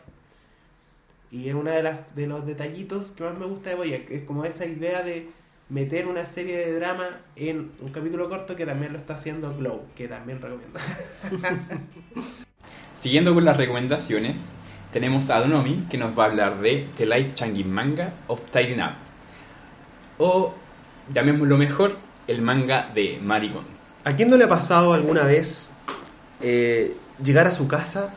[1.30, 4.24] Y es uno de, las, de los detallitos que más me gusta de Boyac, es
[4.24, 5.28] como esa idea de
[5.68, 9.86] meter una serie de drama en un capítulo corto que también lo está haciendo Glow,
[9.96, 10.78] que también recomiendo.
[13.02, 14.38] Siguiendo con las recomendaciones,
[14.92, 18.80] tenemos a Donomi que nos va a hablar de The Light Changing Manga of Tidying
[18.80, 18.92] Up.
[20.18, 20.54] O,
[21.12, 21.96] llamémoslo mejor,
[22.28, 23.64] el manga de Maricon.
[24.04, 25.68] ¿A quién no le ha pasado alguna vez
[26.42, 28.14] eh, llegar a su casa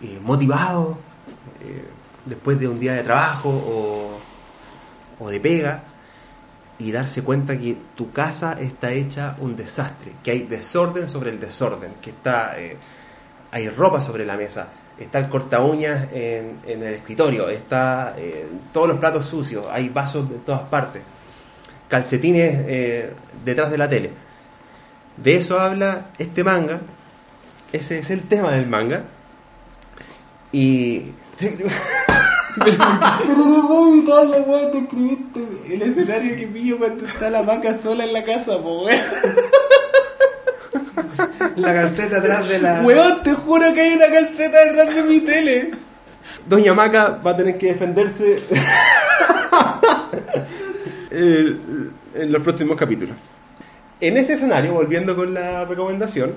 [0.00, 1.00] eh, motivado
[1.60, 1.88] eh,
[2.26, 4.20] después de un día de trabajo o,
[5.18, 5.82] o de pega
[6.78, 11.40] y darse cuenta que tu casa está hecha un desastre, que hay desorden sobre el
[11.40, 12.54] desorden, que está
[13.54, 14.66] hay ropa sobre la mesa,
[14.98, 19.90] está el corta uñas en, en el escritorio, está eh, todos los platos sucios, hay
[19.90, 21.02] vasos de todas partes,
[21.86, 23.12] calcetines eh,
[23.44, 24.10] detrás de la tele.
[25.16, 26.80] De eso habla este manga,
[27.72, 29.04] ese es el tema del manga.
[30.50, 31.12] Y
[32.58, 37.42] Pero no puedo evitar la weá te escribiste el escenario que pillo cuando está la
[37.42, 38.88] vaca sola en la casa, po.
[41.56, 42.82] La calceta atrás de la.
[42.82, 45.70] Weón, te juro que hay una calceta detrás de mi tele.
[46.46, 48.40] Doña Maca va a tener que defenderse
[51.10, 53.16] en los próximos capítulos.
[54.00, 56.34] En ese escenario, volviendo con la recomendación,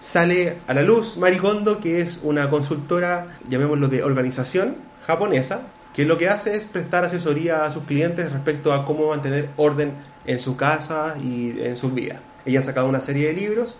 [0.00, 4.76] sale a la luz Maricondo, que es una consultora, llamémoslo de organización
[5.06, 5.60] japonesa,
[5.94, 9.92] que lo que hace es prestar asesoría a sus clientes respecto a cómo mantener orden
[10.26, 12.20] en su casa y en sus vidas.
[12.44, 13.78] Ella ha sacado una serie de libros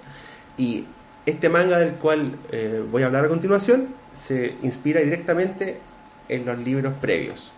[0.57, 0.87] y
[1.25, 5.81] este manga del cual eh, voy a hablar a continuación se inspira directamente
[6.29, 7.53] en los libros previos.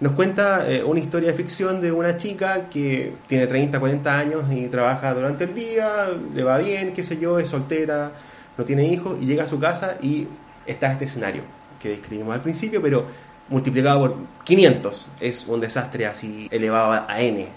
[0.00, 4.44] Nos cuenta eh, una historia de ficción de una chica que tiene 30, 40 años
[4.50, 8.12] y trabaja durante el día, le va bien, qué sé yo, es soltera,
[8.56, 10.26] no tiene hijos y llega a su casa y
[10.66, 11.42] está este escenario
[11.78, 13.06] que describimos al principio, pero
[13.48, 15.10] multiplicado por 500.
[15.20, 17.48] Es un desastre así elevado a N.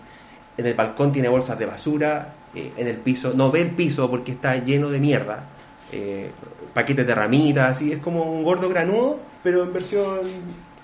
[0.58, 4.10] En el balcón tiene bolsas de basura, eh, en el piso, no ve el piso
[4.10, 5.48] porque está lleno de mierda,
[5.92, 6.32] eh,
[6.74, 10.20] paquetes de ramitas, así es como un gordo granudo, pero en versión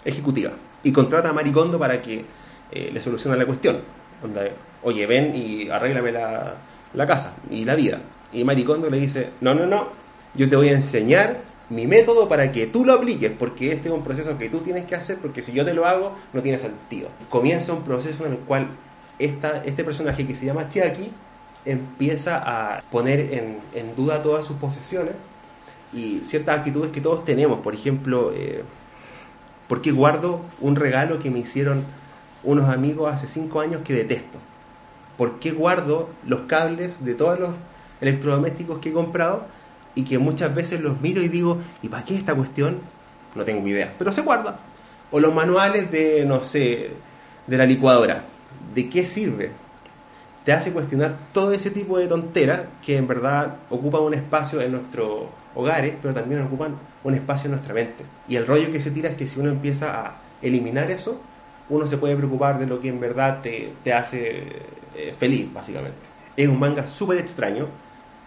[0.03, 0.51] ejecutiva.
[0.84, 2.25] Y contrata a Maricondo para que
[2.71, 3.82] eh, le solucione la cuestión.
[4.82, 6.55] Oye, ven y arréglame la,
[6.93, 7.99] la casa y la vida.
[8.32, 9.89] Y Maricondo le dice, no, no, no,
[10.36, 13.93] yo te voy a enseñar mi método para que tú lo apliques, porque este es
[13.93, 16.58] un proceso que tú tienes que hacer, porque si yo te lo hago, no tiene
[16.58, 17.10] sentido.
[17.29, 18.69] Comienza un proceso en el cual
[19.19, 21.12] este personaje que se llama Chiaki
[21.65, 25.13] empieza a poner en, en duda todas sus posesiones
[25.91, 27.60] y ciertas actitudes que todos tenemos.
[27.60, 28.63] Por ejemplo, eh,
[29.67, 31.84] ¿por qué guardo un regalo que me hicieron
[32.43, 34.39] unos amigos hace cinco años que detesto?
[35.17, 37.49] ¿Por qué guardo los cables de todos los
[37.99, 39.45] electrodomésticos que he comprado
[39.95, 42.79] y que muchas veces los miro y digo, ¿y para qué esta cuestión?
[43.36, 44.60] No tengo idea, pero se guarda.
[45.12, 46.91] O los manuales de, no sé,
[47.47, 48.23] de la licuadora.
[48.60, 49.58] ¿De qué sirve?
[50.43, 54.72] Te hace cuestionar todo ese tipo de tonteras que en verdad ocupan un espacio en
[54.74, 58.06] nuestros hogares, pero también ocupan un espacio en nuestra mente.
[58.28, 61.30] Y el rollo que se tira es que si uno empieza a eliminar eso,
[61.67, 66.10] uno se puede preocupar de lo que en verdad te, te hace eh, feliz, básicamente.
[66.36, 67.69] Es un manga súper extraño,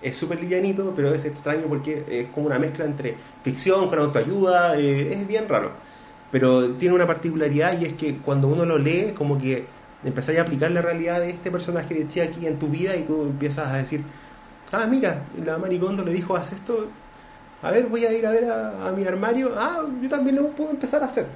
[0.00, 4.78] es súper livianito, pero es extraño porque es como una mezcla entre ficción con autoayuda,
[4.78, 5.80] eh, es bien raro.
[6.30, 10.42] Pero tiene una particularidad y es que cuando uno lo lee, como que empezáis a
[10.42, 13.76] aplicar la realidad de este personaje de Chiaki en tu vida y tú empiezas a
[13.76, 14.04] decir,
[14.72, 16.88] ah, mira, la Maricondo le dijo, haz esto,
[17.62, 20.70] a ver, voy a ir a ver a, mi armario, ah, yo también lo puedo
[20.70, 21.26] empezar a hacer.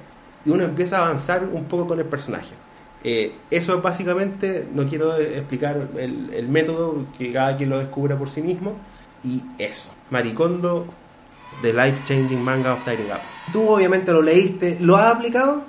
[0.45, 2.53] Y uno empieza a avanzar un poco con el personaje.
[3.03, 8.29] Eh, eso es básicamente, no quiero explicar el, método, que cada quien lo descubra por
[8.29, 8.75] sí mismo,
[9.23, 9.91] y eso.
[10.09, 10.87] Maricondo,
[11.61, 13.21] The Life Changing Manga of Tidying Up.
[13.51, 15.63] Tú obviamente lo leíste, ¿lo has aplicado?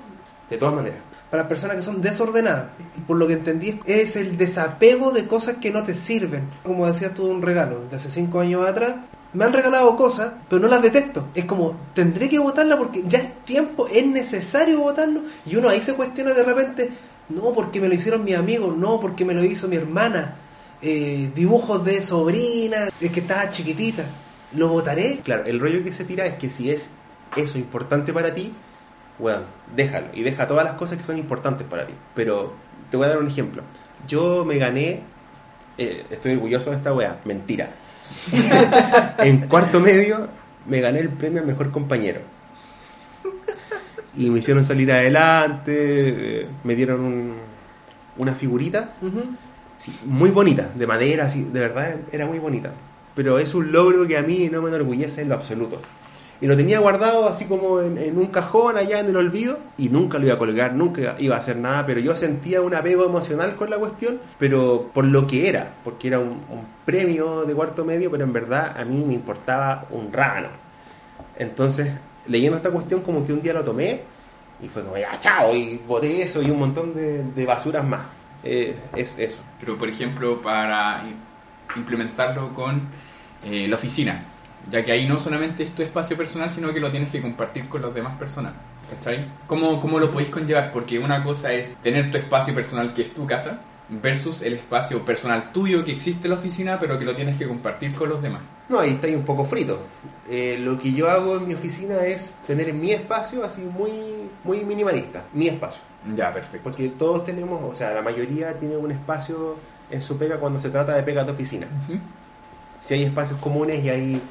[0.51, 1.08] De todas maneras.
[1.31, 2.69] Para personas que son desordenadas.
[3.07, 6.49] Por lo que entendí, es el desapego de cosas que no te sirven.
[6.65, 8.97] Como decías tú, un regalo de hace cinco años atrás.
[9.35, 11.29] Me han regalado cosas, pero no las detesto.
[11.35, 15.23] Es como, tendré que votarla porque ya es tiempo, es necesario votarlo.
[15.45, 16.91] Y uno ahí se cuestiona de repente,
[17.29, 20.37] no porque me lo hicieron mis amigos, no porque me lo hizo mi hermana.
[20.81, 24.05] Eh, dibujos de sobrina, es que estaba chiquitita.
[24.57, 25.21] ¿Lo votaré?
[25.23, 26.89] Claro, el rollo que se tira es que si es
[27.37, 28.53] eso importante para ti,
[29.19, 29.41] bueno,
[29.75, 31.93] déjalo y deja todas las cosas que son importantes para ti.
[32.15, 32.53] Pero
[32.91, 33.63] te voy a dar un ejemplo.
[34.07, 35.01] Yo me gané,
[35.77, 37.71] eh, estoy orgulloso de esta weá, mentira.
[39.19, 40.29] en cuarto medio
[40.67, 42.21] me gané el premio al mejor compañero.
[44.17, 45.73] Y me hicieron salir adelante,
[46.43, 47.35] eh, me dieron un,
[48.17, 49.25] una figurita, Uh -huh.
[49.79, 52.73] sí, muy bonita, de madera, así, de verdad era muy bonita.
[53.15, 55.81] Pero es un logro que a mí no me enorgullece en lo absoluto.
[56.41, 60.19] Y lo tenía guardado así como en, un cajón allá en el olvido y nunca
[60.19, 63.57] lo iba a colgar, nunca iba a hacer nada, pero yo sentía un apego emocional
[63.57, 66.39] con la cuestión, pero por lo que era, porque era un,
[66.85, 70.49] premio de cuarto medio, pero en verdad a mí me importaba un rábano.
[71.37, 71.93] Entonces,
[72.27, 74.01] leyendo esta cuestión, como que un día lo tomé
[74.63, 78.07] y fue como, ya, chao, y boté eso y un montón de, basuras más.
[78.43, 79.43] Eh, es eso.
[79.61, 81.03] Pero, por ejemplo, para
[81.77, 82.81] implementarlo con
[83.45, 84.25] eh, la oficina,
[84.71, 87.69] ya que ahí no solamente es tu espacio personal, sino que lo tienes que compartir
[87.69, 88.53] con las demás personas.
[88.91, 89.27] ¿Cachai?
[89.47, 90.73] ¿Cómo, ¿Cómo lo podéis conllevar?
[90.73, 95.05] Porque una cosa es tener tu espacio personal, que es tu casa, versus el espacio
[95.05, 98.21] personal tuyo que existe en la oficina, pero que lo tienes que compartir con los
[98.21, 98.43] demás.
[98.69, 99.81] No, ahí está ahí un poco frito.
[100.29, 103.91] Eh, lo que yo hago en mi oficina es tener mi espacio así muy,
[104.45, 105.81] muy minimalista, mi espacio.
[106.17, 106.65] Ya, perfecto.
[106.65, 109.57] Porque todos tenemos, o sea, la mayoría tiene un espacio
[109.91, 111.67] en su pega cuando se trata de pegas de oficina.
[112.79, 114.23] Si hay espacios comunes y hay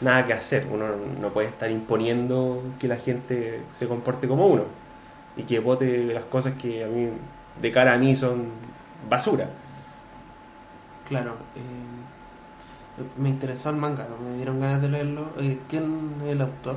[0.00, 0.86] nada que hacer, uno
[1.20, 4.64] no puede estar imponiendo que la gente se comporte como uno
[5.36, 7.08] y que vote las cosas que a mí,
[7.60, 8.44] de cara a mí, son
[9.08, 9.48] basura.
[11.08, 11.32] Claro.
[11.54, 11.60] eh,
[13.20, 15.26] me interesó el manga, me dieron ganas de leerlo.
[15.38, 16.76] Eh, ¿Quién es el autor?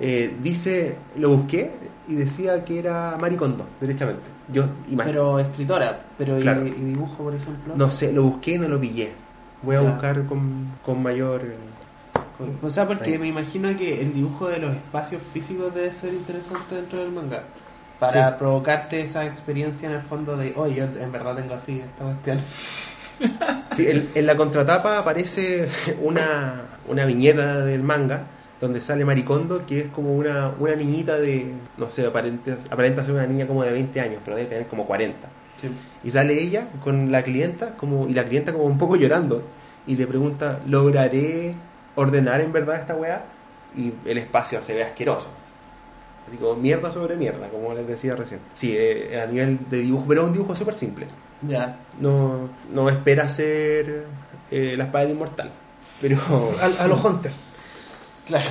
[0.00, 1.70] Eh, dice, lo busqué
[2.08, 4.22] y decía que era Maricondo, derechamente.
[4.52, 4.64] Yo.
[5.04, 6.66] Pero escritora, pero y- Claro.
[6.66, 7.74] y, dibujo, por ejemplo.
[7.76, 9.12] No sé, lo busqué y no lo pillé.
[9.62, 9.90] Voy a Ya.
[9.90, 11.42] buscar con, con mayor.
[12.62, 16.74] O sea, porque me imagino que el dibujo de los espacios físicos debe ser interesante
[16.74, 17.42] dentro del manga.
[17.98, 18.34] Para Sí.
[18.38, 22.38] provocarte esa experiencia en el fondo de, oye, yo en verdad tengo así esta cuestión.
[23.74, 25.68] Sí, en, en la contratapa aparece
[26.02, 28.24] una, una viñeta del manga
[28.60, 33.14] donde sale Maricondo, que es como una, una niñita de, no sé, aparenta, aparenta ser
[33.14, 35.28] una niña como de 20 años, pero debe tener como 40.
[35.60, 35.68] Sí.
[36.04, 39.42] Y sale ella con la clienta, como, y la clienta como un poco llorando,
[39.86, 41.54] y le pregunta, ¿lograré
[41.96, 43.24] ordenar en verdad esta weá?
[43.76, 45.28] Y el espacio se ve asqueroso.
[46.26, 48.40] Así como mierda sobre mierda, como les decía recién.
[48.54, 51.06] Sí, eh, a nivel de dibujo, pero es un dibujo súper simple.
[51.42, 51.76] Ya.
[52.00, 54.06] No, no espera ser
[54.50, 55.50] eh, la espada del inmortal.
[56.00, 56.18] Pero
[56.60, 57.32] A, a los Hunter.
[58.26, 58.50] Claro.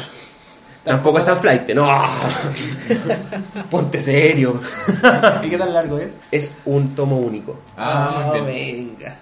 [0.85, 1.85] tampoco es tan flight, no.
[3.71, 4.61] Ponte serio.
[5.43, 6.13] ¿Y qué tan largo es?
[6.31, 7.59] Es un tomo único.
[7.75, 8.45] Ah, bien.
[8.45, 9.17] venga.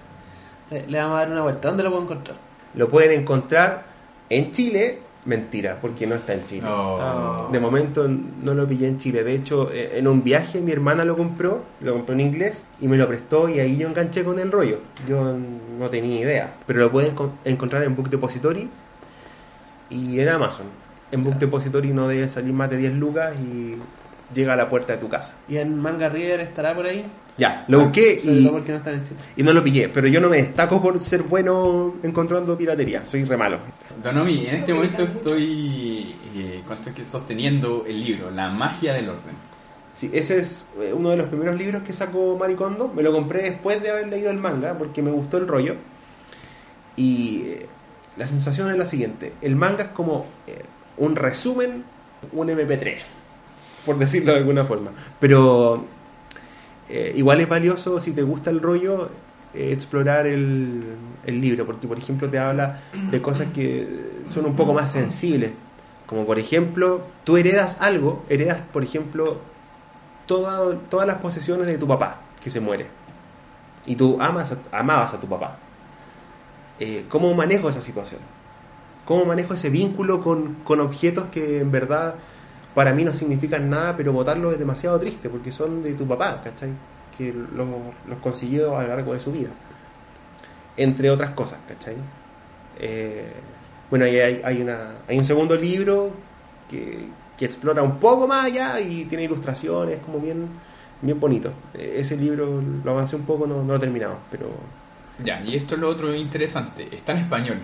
[0.70, 1.68] Le, le vamos a dar una vuelta.
[1.70, 2.38] ¿Dónde lo puedo encontrar?
[2.76, 3.93] Lo pueden encontrar
[4.30, 5.00] en Chile.
[5.26, 6.68] Mentira, porque no está en Chile.
[6.70, 7.48] Oh.
[7.50, 9.24] De momento no lo pillé en Chile.
[9.24, 12.90] De hecho, eh, en un viaje mi hermana lo compró, lo compró en inglés y
[12.90, 14.80] me lo prestó y ahí yo enganché con el rollo.
[15.08, 15.38] Yo
[15.80, 16.54] no tenía idea.
[16.68, 18.70] Pero lo pueden con- encontrar en Book Depository
[19.90, 20.66] y en Amazon.
[21.12, 23.76] En Book Depository no debe salir más de 10 lucas y
[24.34, 25.36] llega a la puerta de tu casa.
[25.48, 27.06] ¿Y en Manga Reader estará por ahí?
[27.38, 29.20] Ya, lo busqué Sobre y, no está en Chile.
[29.36, 29.90] y no lo pillé.
[29.90, 33.06] Pero yo no me destaco por ser bueno encontrando piratería.
[33.06, 33.60] Soy re malo.
[34.04, 39.10] Donomi, en este momento estoy eh, ¿cuánto es que sosteniendo el libro, La magia del
[39.10, 39.36] orden.
[39.94, 42.88] Sí, ese es eh, uno de los primeros libros que sacó Maricondo.
[42.88, 45.76] Me lo compré después de haber leído el manga porque me gustó el rollo.
[46.96, 47.68] Y eh,
[48.18, 49.34] la sensación es la siguiente.
[49.42, 50.64] El manga es como eh,
[50.98, 51.84] un resumen,
[52.32, 52.98] un MP3,
[53.86, 54.92] por decirlo de alguna forma.
[55.20, 55.86] Pero
[56.90, 59.10] eh, igual es valioso si te gusta el rollo
[59.54, 60.82] eh, explorar el,
[61.26, 63.88] el libro, porque por ejemplo te habla de cosas que
[64.32, 65.52] son un poco más sensibles.
[66.08, 69.38] Como por ejemplo, tú heredas algo, heredas por ejemplo
[70.28, 72.88] toda- todas las posesiones de tu papá que se muere.
[73.86, 75.58] Y tú amas amabas a tu papá.
[76.80, 78.22] Eh, ¿Cómo manejo esa situación?
[79.06, 82.16] ¿Cómo manejo ese vínculo con, con objetos que en verdad
[82.74, 86.42] para mí no significan nada, pero votarlos es demasiado triste porque son de tu papá,
[86.42, 86.80] ¿cachai?
[87.12, 87.68] Que los,
[88.06, 89.52] los consiguió a lo largo de su vida.
[90.76, 91.98] Entre otras cosas, ¿cachai?
[92.76, 93.46] Eh,
[93.90, 96.26] bueno, ahí hay, hay, una, hay un segundo libro
[96.68, 100.62] que, que explora un poco más allá y tiene ilustraciones, como bien,
[101.02, 101.70] bien bonito.
[101.74, 104.74] Eh, Ese libro lo avancé un poco, no, no lo he terminado, pero
[105.18, 107.60] Ya, y esto es lo otro interesante, está en español.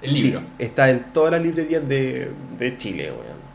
[0.00, 0.54] El sí, libro.
[0.58, 3.45] está en todas las librerías de, de Chile, weón.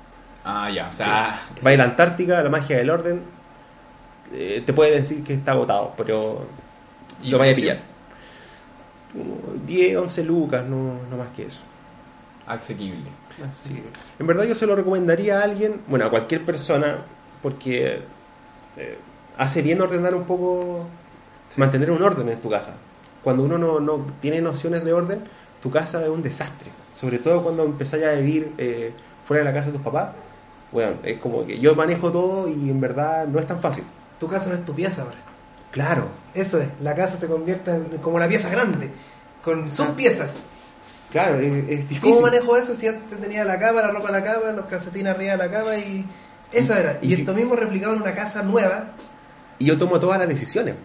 [0.44, 3.22] Ah, ya, o sea, Va a ir a la Antártica, la magia del orden.
[4.34, 6.46] eh, te puede decir que está agotado, pero
[7.22, 7.78] ¿Y lo vaya a pillar.
[9.12, 11.60] Como 10, 11 lucas, no, no más que eso.
[12.48, 13.10] asequible.
[13.62, 13.84] Sí.
[14.20, 16.98] En verdad yo se lo recomendaría a alguien, bueno, a cualquier persona,
[17.42, 18.02] porque
[18.78, 18.98] eh,
[19.38, 20.88] hace bien ordenar un poco,
[21.58, 22.76] mantener un orden en tu casa.
[23.24, 25.24] Cuando uno no, no tiene nociones de orden,
[25.62, 26.72] tu casa es un desastre.
[26.96, 28.94] Sobre todo cuando empezás a vivir eh,
[29.26, 30.10] fuera de la casa de tus papás.
[30.72, 33.84] Bueno, es como que yo manejo todo y en verdad no es tan fácil.
[34.20, 35.18] Tu casa no es tu pieza ahora.
[35.72, 38.90] Claro, Eso es, la casa se convierte en como la pieza grande,
[39.42, 40.38] con sus piezas.
[41.10, 42.02] Claro, es, es difícil.
[42.02, 45.14] ¿Cómo manejo eso si antes tenía la cama, la ropa en la cama, los calcetines
[45.14, 46.06] arriba de la cama y
[46.54, 47.00] eso era?
[47.02, 48.94] Y, y- esto mismo replicado en una casa nueva,
[49.60, 50.76] Y yo tomo todas las decisiones.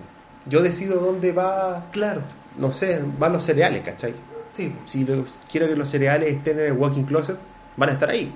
[0.47, 2.22] Yo decido dónde va, claro,
[2.57, 4.14] no sé, van los cereales, ¿cachai?
[4.53, 4.74] sí.
[4.87, 7.37] Si los- quiero que los cereales estén en el walking closet,
[7.76, 8.32] van a estar ahí.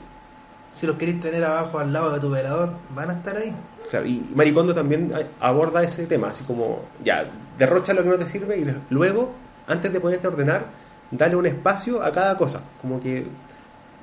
[0.80, 3.54] Si los queréis tener abajo al lado de tu velador, van a estar ahí.
[3.90, 7.26] Claro, y Maricondo también a- aborda ese tema, así como, ya,
[7.58, 9.30] derrocha lo que no te sirve y luego,
[9.66, 10.64] antes de ponerte a ordenar,
[11.10, 12.62] dale un espacio a cada cosa.
[12.80, 13.26] Como que,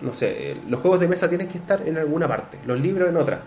[0.02, 3.10] no sé, eh, los juegos de mesa tienen que estar en alguna parte, los libros
[3.10, 3.40] en otra.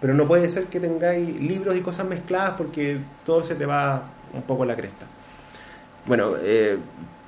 [0.00, 4.02] Pero no puede ser que tengáis libros y cosas mezcladas porque todo se te va
[4.34, 5.06] un poco a la cresta.
[6.06, 6.76] Bueno, eh,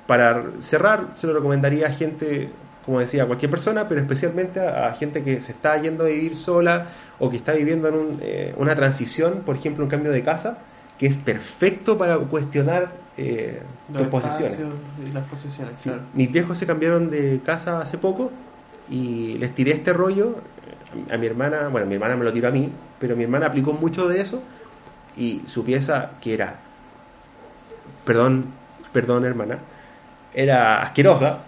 [0.07, 2.49] para cerrar, se lo recomendaría a gente,
[2.85, 6.07] como decía, a cualquier persona, pero especialmente a, a gente que se está yendo a
[6.07, 6.87] vivir sola
[7.19, 10.57] o que está viviendo en un, eh, una transición, por ejemplo, un cambio de casa,
[10.97, 13.61] que es perfecto para cuestionar eh,
[13.91, 14.53] tus posiciones.
[14.53, 14.73] espacios
[15.05, 16.01] y las posiciones, Sí, claro.
[16.13, 18.31] Mis viejos se cambiaron de casa hace poco
[18.89, 20.35] y les tiré este rollo
[21.09, 22.69] a mi hermana, bueno, mi hermana me lo tiró a mí,
[22.99, 24.41] pero mi hermana aplicó mucho de eso
[25.15, 26.55] y su pieza que era,
[28.05, 28.45] perdón,
[28.91, 29.59] perdón hermana,
[30.33, 31.39] era asquerosa,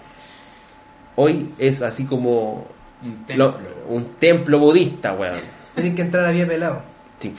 [1.16, 2.68] hoy es así como
[3.04, 3.70] Un lo- templo.
[3.90, 5.38] un templo budista, weón.
[5.76, 6.82] Tenéis que entrar a pie pelado.
[7.20, 7.34] Sí.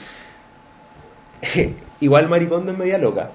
[1.99, 3.29] Igual Maricondo es media loca.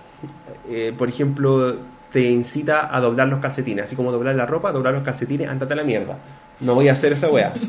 [0.68, 1.76] Eh, por ejemplo,
[2.12, 3.84] te incita a doblar los calcetines.
[3.84, 6.18] Así como doblar la ropa, doblar los calcetines, ándate a la mierda.
[6.60, 7.54] No voy a hacer esa weá.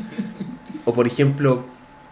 [0.84, 1.62] O por ejemplo,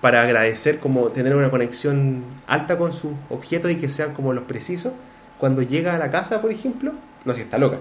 [0.01, 4.45] para agradecer como tener una conexión alta con sus objetos y que sean como los
[4.45, 4.93] precisos,
[5.39, 6.93] cuando llega a la casa, por ejemplo,
[7.25, 7.79] no sé, si está loca.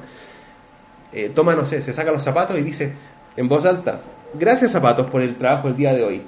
[1.14, 2.94] Eh, toma, no sé, se saca los zapatos y dice
[3.36, 4.02] en voz alta,
[4.36, 6.22] gracias zapatos por el trabajo el día de hoy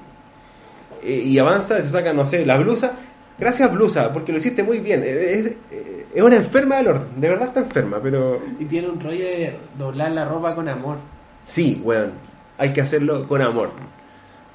[1.04, 2.94] eh, y avanza, se saca, no sé, la blusa.
[3.40, 5.02] Gracias blusa, porque lo hiciste muy bien.
[5.04, 8.90] Eh, Es, eh, es una enferma del orden, de verdad está enferma, pero Y tiene
[8.90, 10.98] un rollo de doblar la ropa con amor.
[11.46, 12.12] sí, weón,
[12.58, 13.72] hay que hacerlo con amor.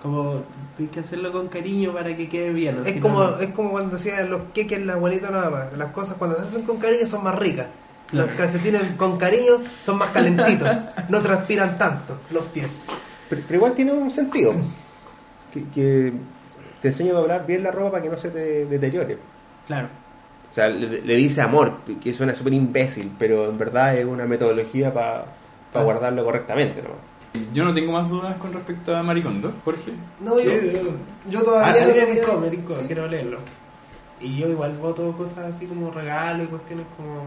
[0.02, 0.42] Como
[0.76, 2.78] tienes que hacerlo con cariño para que quede bien.
[2.84, 5.30] Es si como, no- es como cuando decían los queques la abuelita.
[5.76, 7.66] Las cosas cuando se hacen con cariño son más ricas.
[8.12, 10.68] Los calcetines con cariño son más calentitos.
[11.08, 12.68] No transpiran tanto los pies.
[13.28, 14.54] Pero, pero igual tiene un sentido.
[15.52, 16.12] Que, que
[16.80, 19.18] te enseña a doblar bien la ropa para que no se te deteriore.
[19.66, 19.88] Claro.
[20.50, 24.24] O sea, le, le dice amor, que suena súper imbécil, pero en verdad es una
[24.26, 25.24] metodología para
[25.72, 26.82] Pas- guardarlo correctamente.
[26.82, 26.90] ¿no?
[27.52, 29.92] Yo no tengo más dudas con respecto a Maricondo, Jorge.
[30.20, 30.72] No, yo, Sí,
[31.28, 33.38] yo Ah, todavía a no mí me tenía- tincó, me tincó, quiero leerlo.
[34.20, 37.24] Y yo igual voto cosas así como regalos y cuestiones como,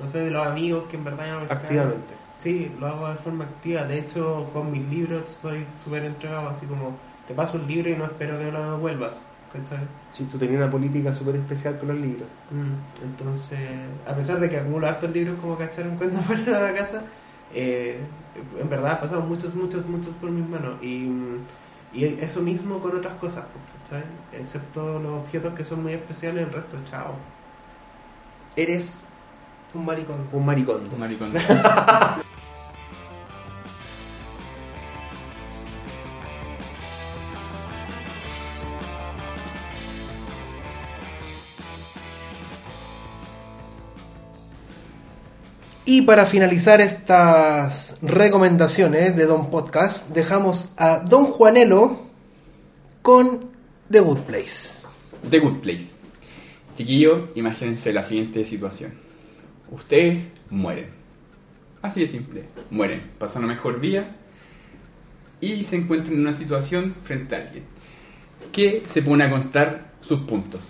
[0.00, 1.60] no sé, de los amigos que en verdad ya no me caen.
[1.60, 2.14] Activamente.
[2.36, 3.84] Sí, lo hago de forma activa.
[3.84, 6.96] De hecho, con mis libros soy súper entregado, así como,
[7.28, 9.12] te paso un libro y no espero que lo devuelvas.
[9.52, 9.80] ¿Cachai?
[10.12, 12.28] Si tú tenías una política súper especial con los libros.
[12.50, 13.58] Mm, Entonces,
[14.06, 17.02] a pesar de que acumulo hartos libros como cachar en cuenta para la casa,
[17.52, 17.98] eh,
[18.58, 20.76] en verdad ha pasado muchos, muchos, muchos por mis manos.
[20.82, 21.46] Y, mm,
[21.92, 24.04] y eso mismo con otras cosas, pues, ¿cachai?
[24.40, 27.14] Excepto los objetos que son muy especiales, el resto, chao.
[28.56, 29.02] Eres
[29.74, 30.28] Un maricón.
[30.32, 30.82] un maricón.
[30.98, 31.38] Maricondo.
[45.84, 51.98] Y para finalizar estas recomendaciones de Don Podcast, dejamos a Don Juanelo
[53.02, 53.40] con
[53.90, 54.86] The Good Place.
[55.28, 55.90] The Good Place.
[56.76, 59.09] Chiquillos, imagínense la siguiente situación.
[59.70, 60.88] Ustedes mueren.
[61.82, 62.44] Así de simple.
[62.70, 63.02] Mueren.
[63.18, 64.16] Pasan una mejor vida
[65.40, 67.64] y se encuentran en una situación frente a alguien
[68.52, 70.60] que se pone a contar sus puntos.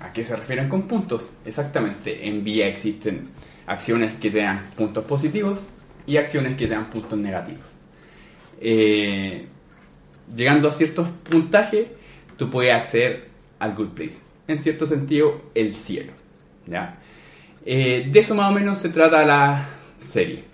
[0.00, 1.26] ¿A qué se refieren con puntos?
[1.44, 2.28] Exactamente.
[2.28, 3.30] En vía existen
[3.66, 5.58] acciones que te dan puntos positivos
[6.06, 7.66] y acciones que te dan puntos negativos.
[8.60, 9.46] Eh,
[10.34, 11.86] llegando a ciertos puntajes,
[12.36, 14.20] tú puedes acceder al Good Place.
[14.48, 16.12] En cierto sentido, el cielo.
[16.66, 16.98] ¿ya?
[17.66, 19.66] Eh, de eso más o menos se trata la
[20.00, 20.44] serie.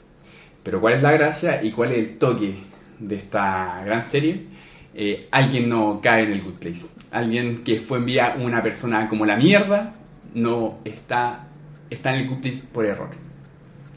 [0.62, 2.54] Pero ¿cuál es la gracia y cuál es el toque
[2.98, 4.46] de esta gran serie?
[4.94, 6.86] Eh, alguien no cae en el Good Place.
[7.10, 9.94] Alguien que fue enviada una persona como la mierda
[10.34, 11.48] no está,
[11.90, 13.10] está en el Good Place por error.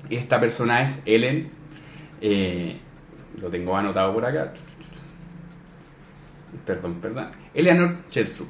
[0.09, 1.49] Esta persona es Ellen.
[2.22, 2.78] eh,
[3.41, 4.53] lo tengo anotado por acá
[6.66, 8.49] perdón, perdón, Eleanor Shellstrup,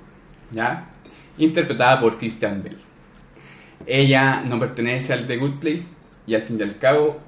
[0.51, 0.89] ¿ya?
[1.37, 2.77] Interpretada por Christian Bell.
[3.87, 5.85] Ella no pertenece al The Good Place
[6.27, 7.19] y al fin y al cabo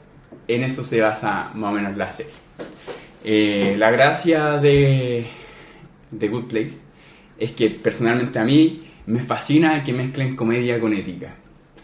[0.47, 2.33] en eso se basa más o menos la serie.
[3.23, 5.25] Eh, la gracia de
[6.17, 6.77] The Good Place
[7.37, 11.35] es que personalmente a mí me fascina que mezclen comedia con ética.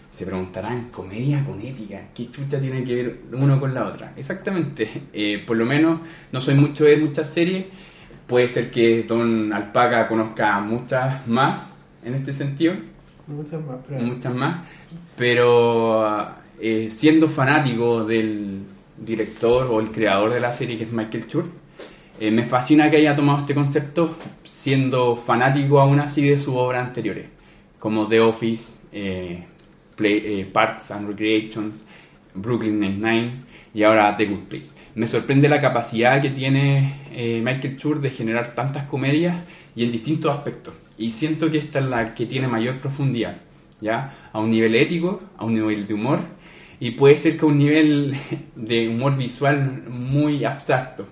[0.09, 4.13] Se preguntarán, comedia con ética, ¿qué chucha tiene que ver uno con la otra?
[4.15, 6.01] Exactamente, eh, por lo menos
[6.31, 7.65] no soy mucho de muchas series,
[8.27, 11.63] puede ser que Don Alpaca conozca muchas más
[12.03, 12.75] en este sentido,
[13.27, 14.67] Muchas más,
[15.15, 16.41] pero...
[16.59, 18.61] eh, siendo fanático del
[18.97, 21.45] director o el creador de la serie que es Michael Schur,
[22.19, 26.85] eh, me fascina que haya tomado este concepto siendo fanático aún así de sus obras
[26.85, 27.25] anteriores,
[27.79, 29.45] como The Office, eh,
[30.53, 31.83] Parks and Recreations,
[32.35, 33.41] Brooklyn Nine-Nine
[33.73, 34.69] y ahora The Good Place.
[34.95, 39.43] Me sorprende la capacidad que tiene Michael Schur de generar tantas comedias
[39.75, 40.75] y en distintos aspectos.
[40.97, 43.37] Y siento que esta es la que tiene mayor profundidad,
[43.81, 44.13] ¿ya?
[44.31, 46.21] A un nivel ético, a un nivel de humor
[46.83, 48.13] y puede ser que a un nivel
[48.55, 51.07] de humor visual muy abstracto.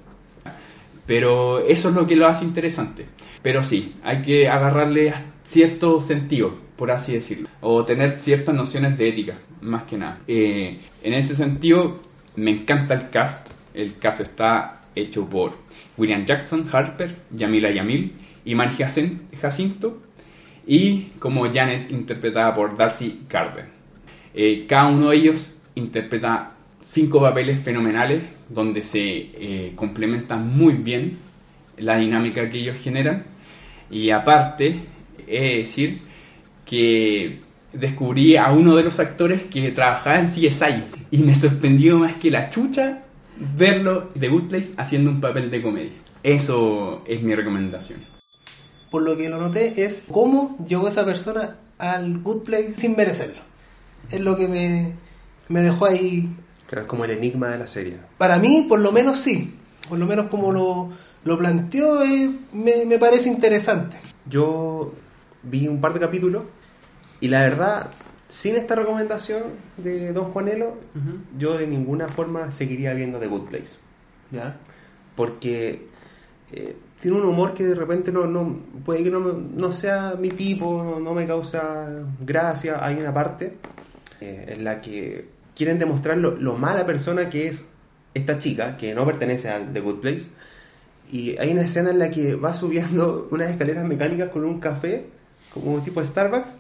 [1.06, 3.06] Pero eso es lo que lo hace interesante.
[3.42, 5.14] Pero sí, hay que agarrarle
[5.44, 10.20] cierto sentido, por así decirlo, o tener ciertas nociones de ética, más que nada.
[10.28, 12.02] Eh, en ese sentido,
[12.36, 13.50] me encanta el cast.
[13.74, 15.54] El cast está hecho por
[15.98, 18.14] William Jackson, Harper, Yamila Yamil
[18.46, 20.02] y Jacin- Jacinto,
[20.66, 23.66] y como Janet, interpretada por Darcy Carden.
[24.34, 31.18] Eh, cada uno de ellos interpreta cinco papeles fenomenales donde se eh, complementan muy bien
[31.78, 33.26] la dinámica que ellos generan
[33.90, 34.76] y aparte
[35.28, 36.02] de decir
[36.66, 37.40] que
[37.74, 42.32] descubrí a uno de los actores que trabajaba en CSI y me sorprendió más que
[42.32, 43.02] la chucha
[43.58, 45.92] verlo de Good haciendo un papel de comedia.
[46.24, 48.00] Eso es mi recomendación.
[48.92, 53.42] Por lo que lo noté es cómo llegó esa persona al Good Place sin merecerlo.
[54.12, 54.94] Es lo que me,
[55.48, 56.30] me dejó ahí.
[56.68, 57.98] Claro, es como el enigma de la serie.
[58.18, 59.56] Para mí, por lo menos sí.
[59.88, 60.90] Por lo menos como lo,
[61.24, 63.98] lo planteó, eh, me, me parece interesante.
[64.30, 64.94] Yo
[65.44, 66.44] vi un par de capítulos
[67.22, 67.92] y la verdad,
[68.28, 69.44] sin esta recomendación
[69.78, 70.76] de Don Juanelo,
[71.38, 73.76] yo de ninguna forma seguiría viendo The Good Place.
[74.32, 74.58] ¿Ya?
[75.16, 75.88] Porque
[76.52, 80.30] eh, tiene un humor que de repente no, no puede que no, no sea mi
[80.30, 81.90] tipo, no, no me causa
[82.20, 82.86] gracia.
[82.86, 83.58] Hay una parte
[84.22, 87.66] eh, en la que quieren demostrar lo, lo mala persona que es
[88.14, 90.28] esta chica, que no pertenece al The Good Place.
[91.12, 95.08] Y hay una escena en la que va subiendo unas escaleras mecánicas con un café,
[95.54, 96.56] como un tipo de Starbucks,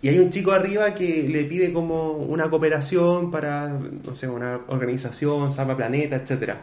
[0.00, 4.60] y hay un chico arriba que le pide como una cooperación para, no sé, una
[4.66, 6.58] organización, Salva Planeta, etcétera.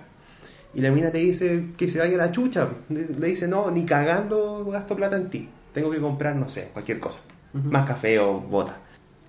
[0.73, 2.69] Y la mina le dice que se vaya a la chucha.
[2.89, 5.49] Le, dice, no, ni cagando gasto plata en ti.
[5.73, 7.19] Tengo que comprar, no sé, cualquier cosa.
[7.53, 8.77] Más café o bota.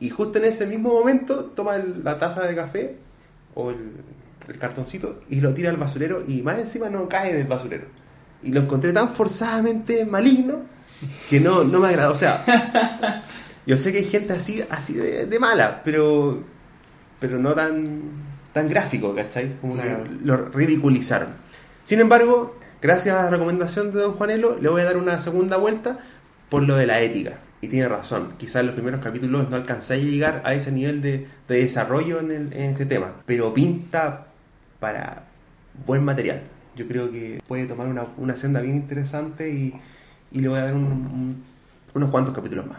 [0.00, 2.96] Y justo en ese mismo momento toma el- la taza de café
[3.54, 3.92] o el,
[4.48, 7.86] el cartoncito y lo tira al basurero y más encima no cae del basurero.
[8.42, 10.60] Y lo encontré tan forzadamente maligno
[11.30, 12.12] que no, no me agradó.
[12.12, 12.42] O sea,
[13.66, 16.42] yo sé que hay gente así, así de, de mala, pero,
[17.18, 18.02] pero no tan,
[18.52, 19.56] tan gráfico, ¿cachai?
[19.60, 20.04] Como que Claro.
[20.24, 21.28] lo ridiculizaron.
[21.84, 25.56] Sin embargo, gracias a la recomendación de Don Juanelo, le voy a dar una segunda
[25.56, 25.98] vuelta
[26.48, 27.38] por lo de la ética.
[27.62, 31.02] Y tiene razón, quizás en los primeros capítulos no alcancé a llegar a ese nivel
[31.02, 34.26] de, de desarrollo en, el- en este tema, pero pinta
[34.80, 35.24] para
[35.86, 36.40] buen material.
[36.76, 39.74] Yo creo que puede tomar una, una senda bien interesante y,
[40.32, 41.44] y le voy a dar un- un-
[41.94, 42.78] unos cuantos capítulos más.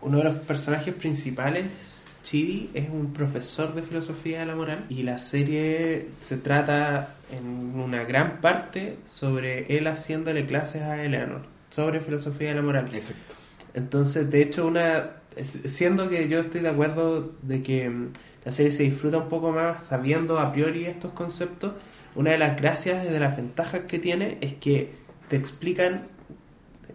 [0.00, 5.02] Uno de los personajes principales, Chibi, es un profesor de filosofía de la moral y
[5.02, 12.00] la serie se trata en una gran parte sobre él haciéndole clases a Eleanor sobre
[12.00, 12.86] filosofía de la moral.
[12.92, 13.34] Exacto.
[13.74, 15.10] Entonces, de hecho, una
[15.44, 18.12] siendo que yo estoy de acuerdo de que mm,
[18.44, 21.74] la serie se disfruta un poco más sabiendo a priori estos conceptos,
[22.14, 24.94] una de las gracias y de las ventajas que tiene es que
[25.28, 26.08] te explican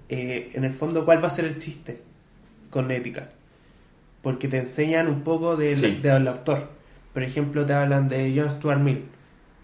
[0.09, 2.01] eh, en el fondo cuál va a ser el chiste
[2.69, 3.30] con ética.
[4.24, 5.99] Porque te enseñan un poco del, Sí.
[6.01, 6.69] del autor.
[7.13, 9.05] Por ejemplo, te hablan de John Stuart Mill.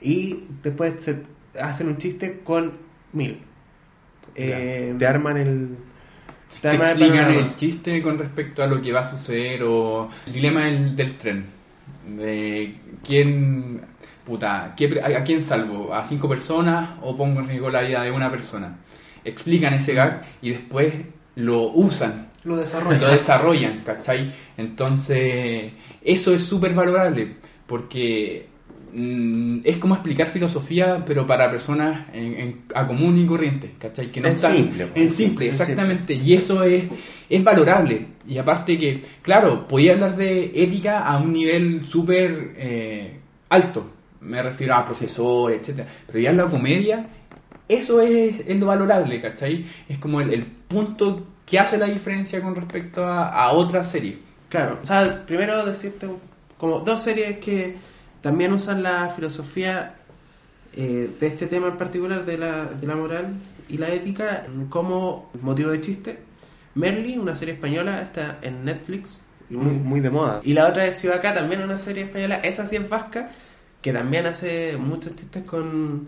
[0.02, 1.24] Y después se
[1.60, 2.74] hacen un chiste con
[3.14, 3.40] Mill.
[4.36, 5.70] Eh, Te arman el...
[6.62, 9.64] te Te arman el explican el chiste con respecto a lo que va a suceder
[9.64, 11.46] o el dilema del, del tren.
[12.06, 13.82] De quién,
[14.26, 15.94] puta, ¿qué pre- a, a quién salvo?
[15.94, 18.78] ¿A cinco personas o pongo en riesgo la vida de una persona?
[19.26, 20.94] Explican ese gag y después
[21.36, 22.98] lo usan, Lo desarrollo.
[23.02, 24.32] lo desarrollan, ¿cachai?
[24.58, 25.72] Entonces,
[26.02, 27.36] eso es súper valorable
[27.68, 28.48] porque
[28.94, 34.12] mm, es como explicar filosofía, pero para personas en- en- a común y corriente, ¿cachai?
[34.12, 35.48] Que no En están- simple, pues, en simple, en simple.
[35.50, 36.14] exactamente.
[36.16, 36.86] Y eso es,
[37.30, 38.08] es valorable.
[38.28, 43.20] Y aparte que, claro, podía hablar de ética a un nivel súper eh,
[43.50, 43.92] alto.
[44.22, 47.08] Me refiero a profesores, etcétera Pero ya en la comedia,
[47.68, 49.66] eso es, es lo valorable, ¿cachai?
[49.88, 54.18] Es como el, el punto que hace la diferencia con respecto a, a otras series.
[54.50, 56.08] Claro, o sea, primero decirte
[56.58, 57.78] como dos series que
[58.22, 59.96] también usan la filosofía
[60.76, 63.34] eh, de este tema en particular de la, de la moral
[63.68, 66.20] y la ética como motivo de chiste.
[66.76, 69.22] Merly, una serie española, está en Netflix.
[69.50, 70.42] Muy, muy de moda.
[70.44, 73.32] Y la otra es Ciudad Acá, también una serie española, esa sí es vasca,
[73.82, 76.08] que también hace muchos chistes con,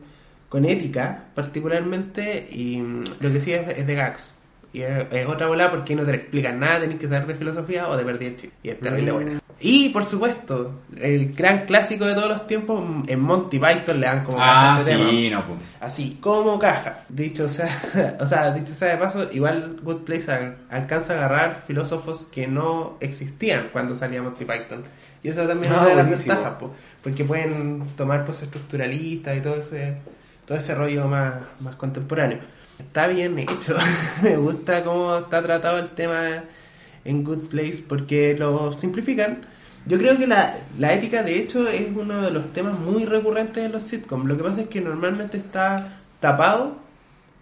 [0.50, 4.41] con ética, particularmente, y mm, lo que sí es, es de gags.
[4.74, 7.88] Y es, es otra bola porque no te explican nada, tenés que saber de filosofía
[7.90, 8.56] o de perder el chiste.
[8.64, 9.16] Y es terrible Mm.
[9.16, 9.38] buena.
[9.64, 14.24] Y por supuesto, el gran clásico de todos los tiempos, en Monty Python le dan
[14.24, 15.10] como caja Ah, este tema.
[15.12, 15.60] sí, no, pues.
[15.80, 17.04] Así, como caja.
[17.10, 17.68] Dicho sea,
[18.20, 22.48] o sea, dicho sea de paso, igual Good Place al- alcanza a agarrar filósofos que
[22.48, 24.84] no existían cuando salía Monty Python.
[25.22, 29.38] Y eso también es Ah, una de las ventajas, po, porque pueden tomar poses estructuralistas
[29.38, 29.98] y todo ese,
[30.48, 32.40] todo ese rollo más, más contemporáneo.
[32.82, 33.76] Está bien hecho.
[34.24, 36.44] Me gusta cómo está tratado el tema
[37.06, 39.46] en Good Place porque lo simplifican.
[39.86, 43.64] Yo creo que la, la ética, de hecho, es uno de los temas muy recurrentes
[43.66, 44.26] en los sitcoms.
[44.26, 46.78] Lo que pasa es que normalmente está tapado,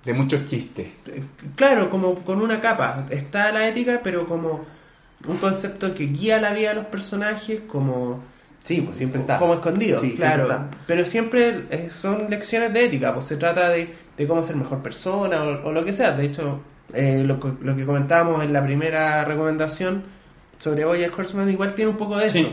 [0.06, 0.88] De muchos chistes.
[1.56, 3.06] claro, como con una capa.
[3.10, 4.66] Está la ética, pero como
[5.28, 8.24] un concepto que guía la vida de los personajes, como,
[8.64, 9.38] Sí, pues siempre está.
[9.40, 10.00] como escondido.
[10.00, 14.28] Sí, claro, siempre pero siempre eh, son lecciones de ética, pues se trata de, de
[14.28, 16.12] cómo ser mejor persona o, o lo que sea.
[16.12, 16.60] De hecho,
[16.94, 20.04] eh, lo, que- lo que comentábamos en la primera recomendación
[20.60, 22.40] sobre Bojack Horseman igual tiene un poco de Sí.
[22.42, 22.50] eso.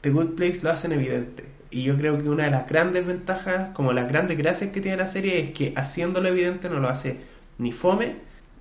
[0.00, 1.44] The Good Place lo hacen evidente.
[1.70, 4.96] Y yo creo que una de las grandes ventajas, como las grandes gracias que tiene
[4.96, 7.20] la serie, es que haciéndolo evidente no lo hace
[7.58, 8.16] ni fome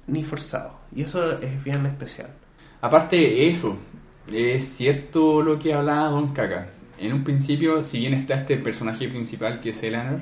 [0.06, 0.74] ni forzado.
[0.96, 2.28] Y eso es bien especial.
[2.82, 3.78] Aparte eso,
[4.32, 6.68] es cierto lo que hablaba Don Caca.
[7.00, 10.20] En un principio, si bien está este personaje principal que es Eleanor,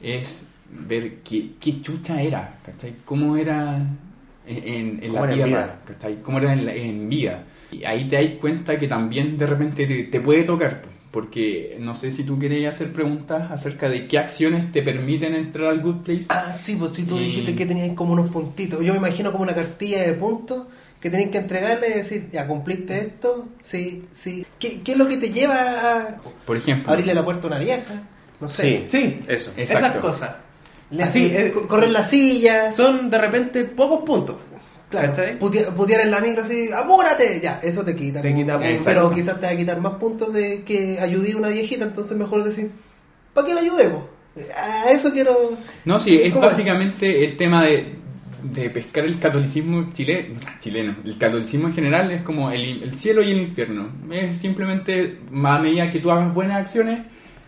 [0.00, 2.94] es ver qué, qué chucha era, ¿cachai?
[3.04, 3.76] ¿Cómo era
[4.46, 5.62] en, en la ¿Cómo era en tierra?
[5.64, 5.80] vida?
[5.86, 6.22] ¿cachai?
[6.22, 7.44] ¿Cómo era en, la- en vida?
[7.70, 11.76] Y ahí te das cuenta que también de repente te, te puede tocar, po, porque
[11.80, 15.80] no sé si tú querías hacer preguntas acerca de qué acciones te permiten entrar al
[15.80, 16.26] Good Place.
[16.30, 18.82] Ah, sí, pues si tú Y- dijiste que tenías como unos puntitos.
[18.84, 20.66] Yo me imagino como una cartilla de puntos
[21.00, 24.46] que tenés que entregarle y decir, ya cumpliste esto, sí, sí.
[24.58, 26.16] ¿Qué, qué es lo que te lleva a
[26.46, 28.02] Por ejemplo, abrirle la puerta a una vieja?
[28.40, 28.84] No sé.
[28.88, 29.52] Sí, Sí, eso.
[29.56, 29.86] Exacto.
[29.88, 30.36] esas cosas.
[30.92, 34.36] Le- Así, eh, eh, co- correr la silla, Son de repente pocos puntos.
[34.90, 35.12] claro,
[35.74, 38.20] putear en la micro así, apúrate, ya, eso te quita.
[38.20, 38.82] Te quita eh, puntos.
[38.84, 42.16] pero quizás te va a quitar más puntos de que ayudé a una viejita, entonces
[42.16, 42.70] mejor decir,
[43.34, 44.04] ¿para qué la ayudemos?
[44.56, 45.52] A eso quiero...
[45.84, 47.96] No, sí, es básicamente el tema de,
[48.42, 50.96] de pescar el catolicismo chileno, chileno.
[51.04, 53.90] El catolicismo en general es como el, el cielo y el infierno.
[54.10, 57.02] Es simplemente a medida que tú hagas buenas acciones,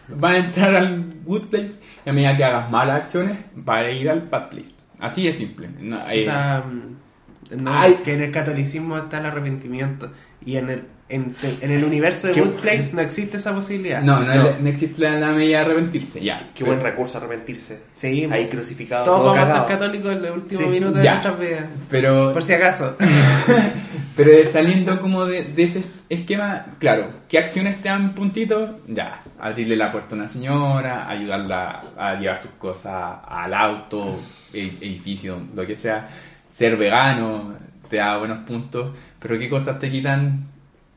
[0.09, 3.91] vas a entrar al good place, y a medida que hagas malas acciones, vas a
[3.91, 4.75] ir al bad place.
[4.99, 5.69] Así de simple.
[5.79, 8.01] No, O eh, sea, mm, no, Ay.
[8.05, 10.11] que en el catolicismo está el arrepentimiento.
[10.45, 14.03] Y en el, en, en el universo de Qué- Good Place no existe esa posibilidad.
[14.03, 16.49] no, no, no existe la, la medida de arrepentirse, ya.
[16.55, 17.81] Qué buen recurso arrepentirse.
[17.93, 19.05] Sí, Ahí crucificado.
[19.05, 20.71] todos todo vamos a ser católicos en los últimos Sí.
[20.71, 21.03] minutos Ya.
[21.03, 21.65] de nuestras vidas.
[21.91, 22.97] Pero Por si acaso.
[24.17, 28.71] Pero saliendo como de, de ese esquema, claro, ¿qué acciones te dan puntitos?
[28.87, 34.17] Ya, abrirle la puerta a una señora, ayudarla a llevar sus cosas al auto,
[34.53, 36.07] e- edificio, lo que sea.
[36.47, 37.55] Ser vegano
[37.89, 40.45] te da buenos puntos, pero ¿qué cosas te quitan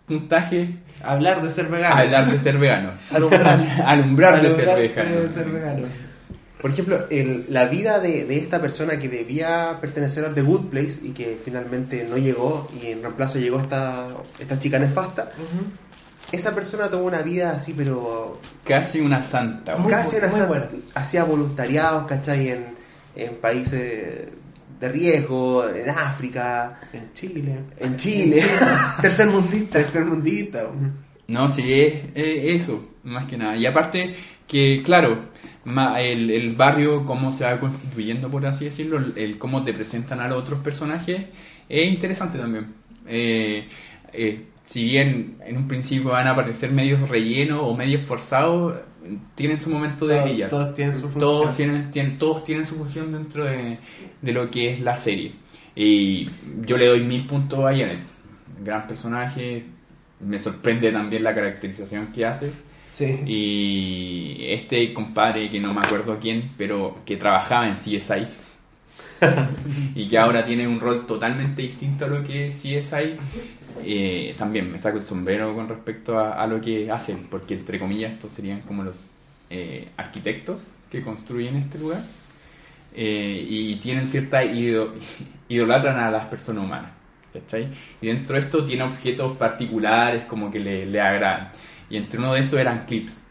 [0.07, 0.75] puntaje?
[1.03, 1.95] Hablar de ser vegano.
[1.95, 2.91] Hablar de ser vegano.
[3.13, 3.59] Alumbrar.
[3.85, 5.15] Alumbrar de ser vegano.
[5.21, 5.85] de ser vegano.
[6.61, 10.69] Por ejemplo, el- la vida de, de esta persona que debía pertenecer a The Good
[10.69, 14.07] Place y que finalmente no llegó y en reemplazo llegó esta,
[14.39, 15.29] esta chica nefasta,
[16.31, 19.77] esa persona tuvo una vida así, pero Casi una santa.
[19.77, 20.47] Muy casi una muy santa.
[20.47, 20.67] buena.
[20.95, 22.49] Hacía voluntariados, ¿cachai?
[22.49, 22.65] En,
[23.15, 24.29] en países
[24.79, 27.59] de riesgo, en África, En Chile.
[27.79, 28.43] en Chile.
[29.01, 29.79] Tercer mundista.
[29.79, 30.69] Tercer mundista.
[31.27, 33.55] No, sí, es, es eso, más que nada.
[33.57, 34.15] Y aparte
[34.47, 35.19] que, claro,
[35.99, 40.19] el, el barrio, cómo se va constituyendo, por así decirlo, el, el cómo te presentan
[40.21, 41.25] a los otros personajes,
[41.67, 42.73] es interesante también.
[43.07, 43.67] Eh,
[44.13, 48.77] eh, si bien en un principio van a aparecer medios rellenos o medios forzados,
[49.35, 50.49] tienen su momento de Todos- brillar.
[50.49, 51.19] todos tienen su función.
[51.21, 53.77] Todos tienen, tienen- todos tienen su función dentro de,
[54.21, 55.33] de lo que es la serie.
[55.75, 56.29] Y
[56.65, 57.99] yo le doy mil puntos a Janet.
[58.63, 59.65] Gran personaje.
[60.19, 62.51] Me sorprende también la caracterización que hace.
[62.91, 63.19] Sí.
[63.27, 68.25] Y este compadre que no me acuerdo quién, pero que trabajaba en CSI.
[69.95, 73.17] y que ahora tiene un rol totalmente distinto a lo que es CSI.
[73.83, 78.13] Eh, también me saco el sombrero con respecto a, lo que hacen, porque entre comillas
[78.13, 78.97] estos serían como los
[79.49, 82.01] eh, arquitectos que construyen este lugar.
[82.93, 84.93] Eh, y tienen cierta ido-
[85.49, 86.91] idolatran a las personas humanas.
[87.33, 87.69] ¿cachai?
[88.01, 91.51] Y dentro de esto tiene objetos particulares como que le, le agradan.
[91.89, 93.21] Y entre uno de esos eran clips.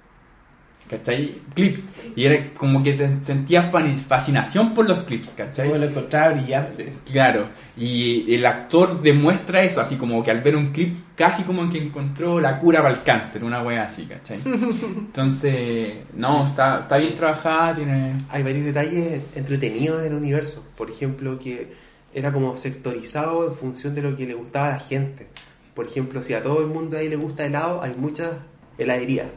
[0.88, 1.40] ¿Cachai?
[1.54, 1.88] Clips.
[2.14, 5.68] Y era como que te sentía fascinación por los clips, ¿cachai?
[5.68, 6.92] Yo lo encontraba brillante.
[7.10, 11.68] Claro, y el actor demuestra eso, así como que al ver un clip, casi como
[11.70, 14.40] que encontró la cura para el cáncer, una wea así, ¿cachai?
[14.44, 18.24] Entonces, no, está, está bien trabajada, tiene...
[18.28, 20.64] Hay varios detalles entretenidos del universo.
[20.76, 21.72] Por ejemplo, que
[22.14, 25.26] era como sectorizado en función de lo que le gustaba a la gente.
[25.74, 28.32] Por ejemplo, si a todo el mundo ahí le gusta helado, hay muchas
[28.78, 29.28] heladerías.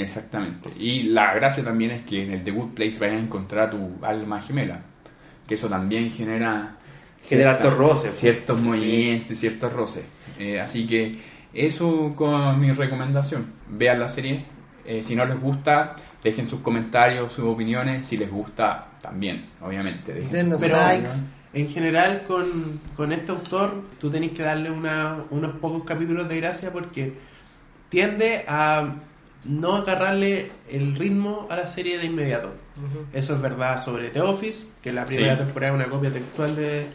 [0.00, 0.70] Exactamente.
[0.78, 3.70] Y la gracia también es que en el The Good Place vayas a encontrar a
[3.70, 4.80] tu alma gemela,
[5.46, 6.76] que eso también genera...
[7.22, 8.14] Genera hartos roces.
[8.14, 8.64] Ciertos Sí.
[8.66, 10.04] movimientos y ciertos roces.
[10.38, 11.16] Eh, así que
[11.52, 13.44] eso con mi recomendación.
[13.68, 14.44] Vean la serie.
[14.86, 18.06] Eh, si no les gusta, dejen sus comentarios, sus opiniones.
[18.06, 20.14] Si les gusta, también, obviamente.
[20.14, 21.10] Dejen Pero likes.
[21.52, 26.36] en general con, con este autor tú tenés que darle una- unos pocos capítulos de
[26.40, 27.18] gracia porque
[27.90, 28.94] tiende a
[29.44, 32.52] no agarrarle el ritmo a la serie de inmediato.
[33.12, 35.44] Eso es verdad sobre The Office, que la primera Sí.
[35.44, 36.86] temporada es una copia textual de,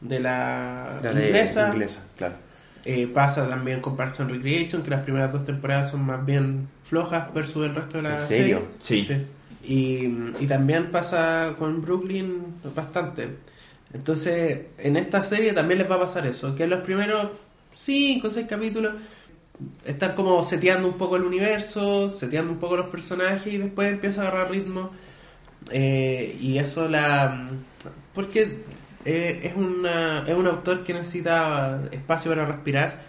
[0.00, 1.68] de la, de inglesa.
[1.72, 2.34] inglesa, claro.
[2.84, 6.68] Eh, pasa también con Parks and Recreation, que las primeras dos temporadas son más bien
[6.84, 8.62] flojas versus el resto de la ¿En serio?
[8.78, 9.16] serie.
[9.16, 9.26] Sí.
[9.64, 13.30] Y, y también pasa con Brooklyn bastante.
[13.92, 17.28] Entonces, en esta serie también les va a pasar eso, que en los primeros
[17.76, 18.94] 5 o 6 capítulos
[19.84, 24.22] están como seteando un poco el universo, seteando un poco los personajes y después empieza
[24.22, 24.90] a agarrar ritmo.
[25.70, 27.48] Eh, y eso la...
[28.14, 28.58] Porque
[29.04, 33.02] eh, es, una, es un autor que necesita espacio para respirar,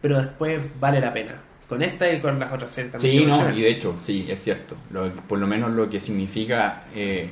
[0.00, 1.34] pero después vale la pena.
[1.68, 3.20] Con esta y con las otras series también.
[3.20, 4.76] Sí, no, y de hecho, sí, es cierto.
[4.90, 7.30] Lo- por lo menos lo que significa eh,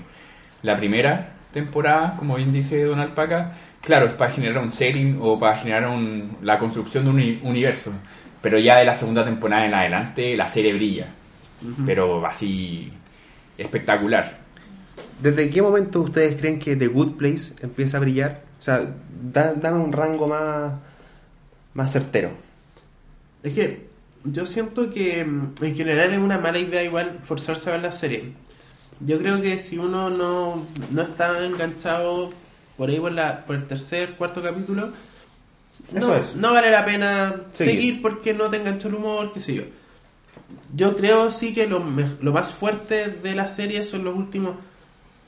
[0.62, 3.52] la primera temporada, como bien dice Don Alpaca,
[3.82, 7.40] claro, es para generar un setting o para generar un- la construcción de un uni-
[7.42, 7.92] universo.
[8.40, 11.14] Pero ya de la segunda temporada en adelante, la serie brilla.
[11.84, 12.90] Pero así
[13.58, 14.38] espectacular.
[15.20, 18.44] ¿Desde qué momento ustedes creen que The Good Place empieza a brillar?
[18.58, 20.74] O sea, da- dame un rango más,
[21.74, 22.30] más certero.
[23.42, 23.90] Es que
[24.24, 27.92] yo siento que mm, en general es una mala idea igual forzarse a ver la
[27.92, 28.34] serie.
[29.00, 32.34] Yo creo que si uno no, no está enganchado
[32.76, 34.92] por ahí por, la, por el tercer, cuarto capítulo,
[35.94, 36.36] Eso no, es.
[36.36, 37.74] no vale la pena Seguir.
[37.74, 38.02] seguir.
[38.02, 39.64] porque no te enganchó el humor, qué sé yo.
[40.74, 41.78] Yo creo sí que lo,
[42.20, 44.56] lo más fuerte de la serie son los últimos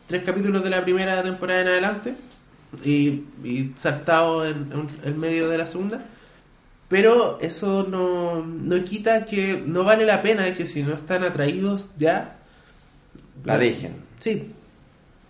[0.06, 2.14] tres capítulos de la primera temporada en adelante
[2.84, 6.04] y, y saltado en, en el medio de la segunda.
[6.88, 11.88] Pero eso no, no quita que no vale la pena que si no están atraídos
[11.96, 12.36] ya
[13.44, 13.96] La dejen.
[14.18, 14.52] Sí.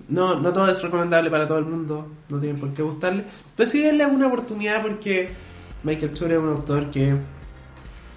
[0.09, 3.25] No, no todo es recomendable para todo el mundo, no tienen por qué gustarle.
[3.57, 5.31] Pero sí denle una oportunidad porque
[5.83, 7.15] Michael Schur es un autor que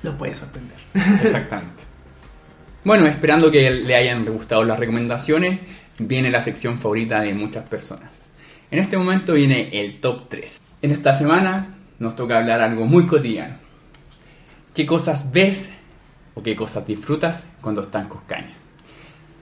[0.04, 0.78] nos puede sorprender.
[1.24, 1.84] Exactamente.
[2.86, 5.60] Bueno, esperando que le hayan gustado las recomendaciones,
[5.98, 8.12] viene la sección favorita de muchas personas.
[8.70, 10.62] En este momento viene el top 3.
[10.84, 13.56] En esta semana nos toca hablar algo muy cotidiano.
[14.76, 15.72] ¿Qué cosas ves
[16.36, 18.54] o qué cosas disfrutas cuando estás con caña?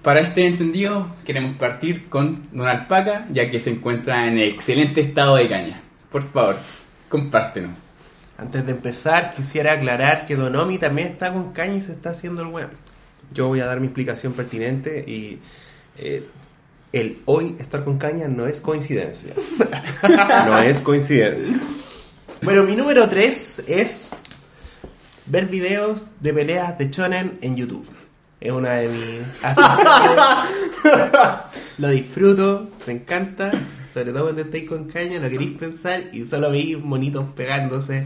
[0.03, 5.37] Para este entendido, queremos partir con Don Alpaca, ya que se encuentra en excelente estado
[5.37, 5.81] de caña.
[6.09, 6.57] Por favor,
[7.07, 7.77] compártenos.
[8.37, 12.41] Antes de empezar, quisiera aclarar que Donomi también está con caña y se está haciendo
[12.41, 12.71] el weón.
[13.33, 15.39] Yo voy a dar mi explicación pertinente y
[15.97, 16.27] eh,
[16.91, 19.33] el hoy estar con caña no es coincidencia.
[20.45, 21.57] no es coincidencia.
[22.41, 24.11] Bueno, mi número 3 es
[25.27, 27.87] ver videos de peleas de Shonen en YouTube.
[28.43, 29.41] Es una de mis.
[31.77, 33.51] Lo disfruto, me encanta.
[33.93, 38.05] Sobre todo cuando estáis con caña, no queréis pensar y solo veis monitos pegándose.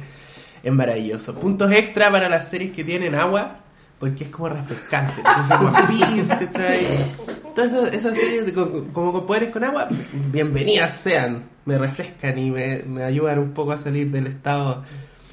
[0.62, 1.34] Es maravilloso.
[1.40, 3.62] Puntos extra para las series que tienen agua,
[4.00, 5.24] porque es como refrescante.
[7.56, 9.88] Todas esas, esas series como con poderes con agua,
[10.32, 11.46] bienvenidas sean.
[11.66, 14.84] Me refrescan y me, me ayudan un poco a salir del estado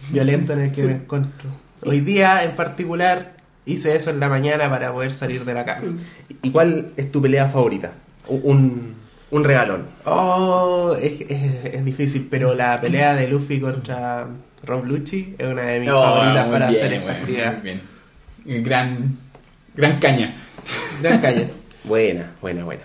[0.09, 1.51] violento en el que me encuentro.
[1.85, 3.34] Hoy día, en particular,
[3.67, 5.97] hice eso en la mañana para poder salir de la cama.
[6.43, 7.93] ¿Y cuál es tu pelea favorita?
[8.29, 8.95] Un,
[9.31, 9.87] un regalón.
[10.05, 14.27] Oh, es, es- es difícil, pero la pelea de Luffy contra
[14.65, 17.62] Rob Lucci es una de mis Oh, favoritas para bien, hacer esta actividad.
[17.62, 17.83] bien.
[18.65, 19.17] Gran,
[19.75, 20.35] gran caña.
[21.03, 21.49] Gran calle.
[21.85, 22.83] Buena, buena, buena.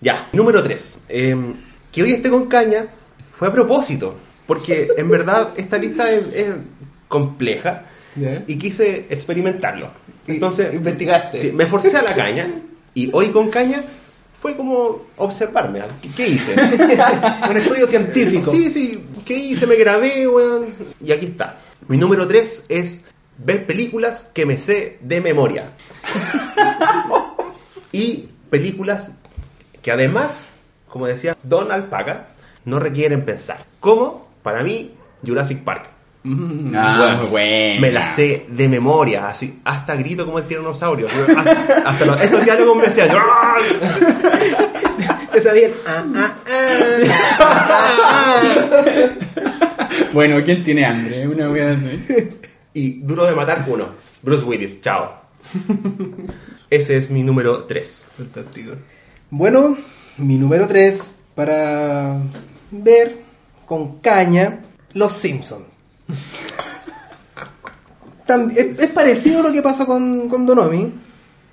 [0.00, 0.98] Ya, número 3.
[1.08, 2.86] que hoy esté con caña
[3.32, 6.54] fue a propósito, porque en verdad esta lista es, es
[7.08, 7.84] compleja
[8.46, 9.90] Y quise experimentarlo.
[10.26, 11.38] Entonces, investigaste.
[11.38, 12.50] sí, me forcé a la caña
[12.94, 13.82] y hoy con caña
[14.40, 15.80] fue como observarme.
[15.80, 15.88] ¿ah?
[16.02, 16.54] ¿Qué, qué hice?
[17.50, 18.50] Un estudio científico.
[18.50, 19.66] Sí, sí, ¿qué hice?
[19.66, 20.66] Me grabé, weón.
[21.00, 21.58] Y aquí está.
[21.88, 23.04] Mi número 3 es
[23.38, 25.70] ver películas que me sé de memoria.
[27.92, 29.12] y películas
[29.80, 30.44] que además,
[30.88, 32.28] como decía Don Alpaca,
[32.64, 33.64] no requieren pensar.
[33.80, 34.92] Como, para mí,
[35.24, 35.91] Jurassic Park.
[36.24, 37.80] Ah, bueno.
[37.80, 41.08] Me la sé de memoria, así, hasta grito como el tiranosaurio.
[41.08, 43.08] Yo, Hasta, hasta los- esos diálogos me hacían.
[45.32, 45.72] Te sabían.
[45.86, 46.32] Ah, ah,
[47.40, 48.40] ah.
[50.12, 51.26] Bueno, ¿quién tiene hambre?
[51.26, 52.28] Una wea así.
[52.74, 53.86] Y duro de matar uno.
[54.22, 55.20] Bruce Willis, chao.
[56.70, 58.04] Ese es mi número 3.
[58.16, 58.72] Fantástico.
[59.30, 59.76] Bueno,
[60.18, 62.16] mi número 3 para
[62.70, 63.18] ver
[63.66, 64.60] con caña
[64.94, 65.64] Los Simpsons.
[68.56, 70.94] Es, es parecido a lo que pasa con, con Donomi.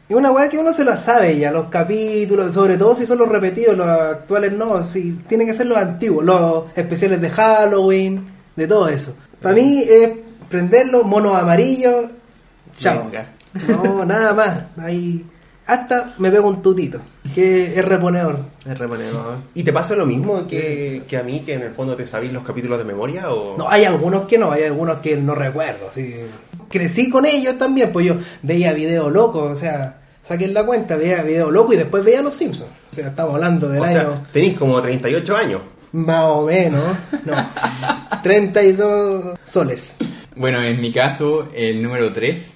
[0.08, 3.20] Es una weá que uno se la sabe ya, los capítulos, sobre todo si son
[3.20, 8.28] los repetidos, los actuales no, si tienen que ser los antiguos, los especiales de Halloween,
[8.56, 9.14] de todo eso.
[9.40, 10.10] Para mí es
[10.50, 12.06] prenderlo, monos amarillos,
[12.76, 13.12] chao.
[13.68, 14.64] No, nada más.
[14.78, 15.26] Ahí,
[15.70, 17.00] hasta me pego un tutito,
[17.36, 18.40] que es reponedor.
[18.68, 19.38] Es reponedor.
[19.54, 22.34] ¿Y te pasa lo mismo que, que a mí, que en el fondo te sabéis
[22.34, 23.32] los capítulos de memoria?
[23.32, 23.56] O...
[23.56, 25.90] No, hay algunos que no, hay algunos que no recuerdo.
[25.90, 26.16] así.
[26.70, 31.22] Crecí con ellos también, pues yo veía video loco, o sea, saquen la cuenta, veía
[31.22, 32.72] video loco y después veía Los Simpsons.
[32.92, 35.62] O sea, estamos hablando del o año sea, tenéis como 38 años.
[35.92, 36.84] más o menos,
[37.26, 37.50] no,
[38.24, 39.94] 32 soles.
[40.36, 42.54] Bueno, en mi caso, el número 3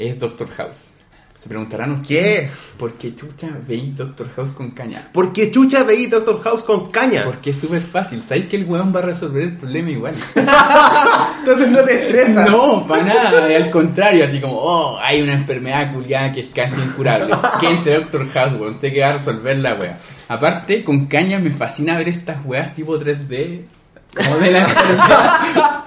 [0.00, 0.89] es Doctor House.
[1.40, 2.50] Se preguntarán ¿Qué?
[2.76, 5.08] ¿por qué chucha veí Doctor House con caña?
[5.10, 7.24] ¿Por qué chucha veí Doctor House con caña?
[7.24, 8.22] Porque es súper fácil.
[8.22, 10.14] ¿Sabéis que el weón va a resolver el problema igual?
[11.38, 12.50] Entonces no te estresas.
[12.50, 13.46] No, para nada.
[13.56, 17.34] Al contrario, así como, oh, hay una enfermedad culiada que es casi incurable.
[17.58, 18.78] Que entre Doctor House, weón.
[18.78, 19.98] Sé que va a resolver la wea.
[20.28, 23.62] Aparte, con caña me fascina ver estas weas tipo 3D.
[24.16, 25.36] Como de la enfermedad.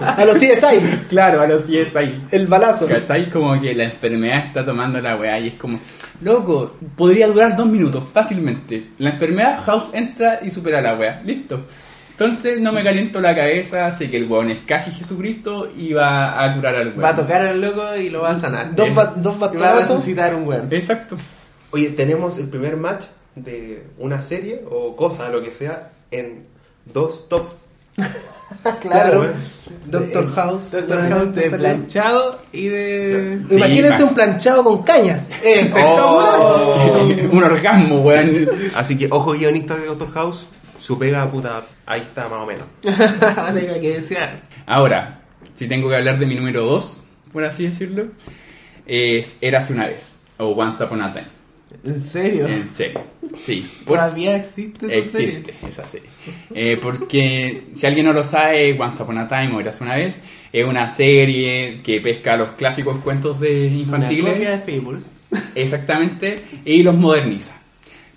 [0.00, 2.24] A los CSI, claro, a los CSI.
[2.30, 2.86] el balazo.
[2.86, 3.30] ¿Cachai?
[3.30, 5.78] Como que la enfermedad está tomando la weá y es como,
[6.20, 8.90] loco, podría durar dos minutos fácilmente.
[8.98, 11.22] La enfermedad, House entra y supera la weá.
[11.24, 11.64] Listo.
[12.10, 16.44] Entonces no me caliento la cabeza, sé que el weón es casi Jesucristo y va
[16.44, 17.02] a curar al weón.
[17.04, 18.74] Va a tocar al loco y lo va a sanar.
[18.74, 20.68] Dos, ba- dos Y va a resucitar un weón.
[20.70, 21.16] Exacto.
[21.70, 23.04] Oye, tenemos el primer match
[23.34, 26.46] de una serie o cosa, lo que sea, en
[26.92, 27.46] dos top.
[28.80, 29.24] Claro.
[29.24, 29.32] ¿eh?
[29.86, 30.70] Doctor House.
[30.70, 33.40] Doctor House de planchado y de.
[33.48, 34.08] Sí, Imagínense man.
[34.08, 35.24] un planchado con caña.
[35.42, 36.34] Espectacular.
[36.36, 36.96] Oh.
[37.32, 38.48] Un orgasmo, weón.
[38.74, 40.46] Así que, ojo, guionista de Doctor House,
[40.78, 42.64] su pega, puta, ahí está más o menos.
[42.82, 44.40] Tenga que desear.
[44.66, 45.22] Ahora,
[45.54, 48.06] si tengo que hablar de mi número 2, por así decirlo,
[48.86, 51.26] es Érase una vez, o Once Upon a Time.
[51.84, 52.46] ¿En serio?
[52.46, 53.00] En serio.
[53.36, 53.66] Sí.
[53.86, 55.68] Por- Todavía existe esa Existe serie?
[55.68, 56.08] esa serie.
[56.54, 60.20] Eh, porque si alguien no lo sabe, Once Upon a Time o Eras una vez,
[60.52, 64.32] es una serie que pesca los clásicos cuentos de Una infantiles.
[64.34, 65.04] copia de Fables.
[65.54, 67.54] Exactamente, y los moderniza.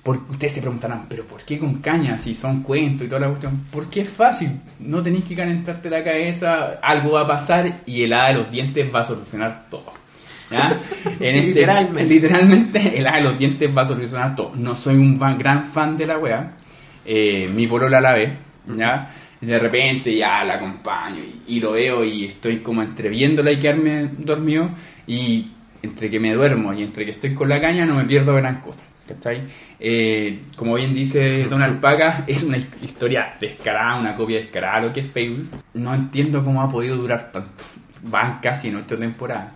[0.04, 3.28] Por- ustedes se preguntarán, ¿pero por qué con caña si son cuentos y toda la
[3.28, 3.62] cuestión?
[3.72, 8.14] Porque es fácil, no tenéis que calentarte la cabeza, algo va a pasar y el
[8.14, 9.92] hada de los dientes va a solucionar todo.
[10.52, 10.78] ¿Ya?
[11.20, 12.06] En este- Literalmente.
[12.06, 14.54] literalmente, el hada de los dientes va a solucionar todo.
[14.56, 16.58] No soy un gran fan de la wea,
[17.06, 18.34] eh, mi polola la ve,
[18.76, 19.10] ¿ya?
[19.40, 23.60] De repente ya la acompaño y, y lo veo y estoy como entre viéndola y
[23.60, 24.72] quedarme dormido
[25.06, 25.52] y
[25.84, 28.62] entre que me duermo y entre que estoy con la caña no me pierdo gran
[28.62, 28.80] cosa.
[29.08, 29.44] ¿Cachai?
[29.80, 34.88] Eh, como bien dice Don Alpaca, es una his- historia descarada, una copia descarada de
[34.88, 35.44] lo que es Fable.
[35.76, 37.64] No entiendo cómo ha podido durar tanto.
[38.04, 39.54] Van casi en ocho temporadas.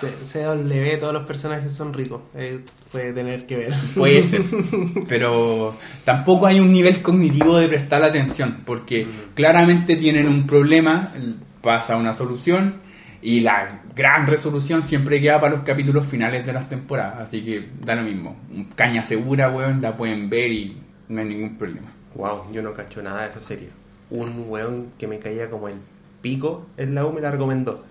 [0.00, 2.22] Se, se le ve, todos los personajes son ricos.
[2.34, 2.60] Eh,
[2.90, 3.74] puede tener que ver.
[3.94, 4.42] Puede ser,
[5.08, 5.74] pero
[6.04, 11.12] tampoco hay un nivel cognitivo de prestar la atención, porque claramente tienen un problema,
[11.60, 12.76] pasa una solución
[13.20, 17.70] y la gran resolución siempre queda para los capítulos finales de las temporadas, así que
[17.82, 18.36] da lo mismo.
[18.76, 20.76] Caña segura, weón, la pueden ver y
[21.08, 21.88] no hay ningún problema.
[22.14, 23.70] Wow, yo no cacho nada de esa serie.
[24.10, 25.76] Un weón que me caía como el
[26.20, 27.84] pico en la U me la recomendó.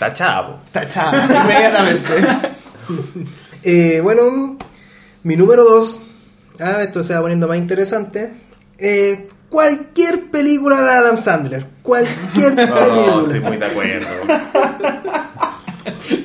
[0.00, 0.58] Tachada, po.
[0.72, 2.12] Tachada, inmediatamente.
[3.62, 4.56] Eh, bueno,
[5.22, 6.00] mi número 2.
[6.60, 8.32] Ah, esto se va poniendo más interesante.
[8.78, 11.66] Eh, cualquier película de Adam Sandler.
[11.82, 13.48] Cualquier Oh, estoy película.
[13.50, 14.06] muy de acuerdo.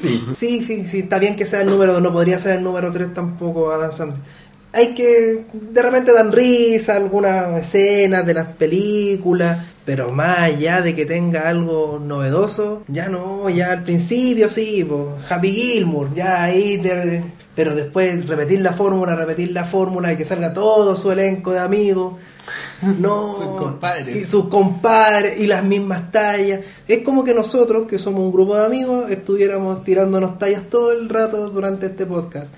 [0.01, 0.25] Sí.
[0.35, 2.01] Sí, sí, sí, está bien que sea el número 2.
[2.01, 4.21] No podría ser el número 3 tampoco Adam Sandler.
[4.75, 10.93] Hay que, de repente dan risa algunas escenas de las películas, pero más allá de
[10.95, 16.79] que tenga algo novedoso, ya no, ya al principio sí, pues, Happy Gilmore, ya ahí,
[16.81, 17.23] te-
[17.55, 21.59] pero después repetir la fórmula, repetir la fórmula y que salga todo su elenco de
[21.59, 22.15] amigos.
[22.99, 24.15] No, Sus compadres.
[24.15, 26.59] y sus compadres y las mismas tallas.
[26.87, 31.07] Es como que nosotros, que somos un grupo de amigos, estuviéramos tirándonos tallas todo el
[31.07, 32.53] rato durante este podcast.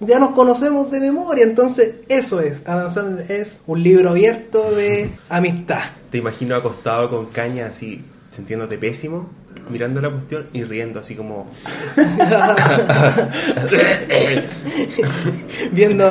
[0.00, 2.62] Ya nos conocemos de memoria, entonces eso es.
[2.66, 5.82] Adam es un libro abierto de amistad.
[6.10, 8.02] Te imagino acostado con caña así,
[8.34, 9.28] sintiéndote pésimo,
[9.68, 11.50] mirando la cuestión y riendo así como...
[15.72, 16.08] Viendo.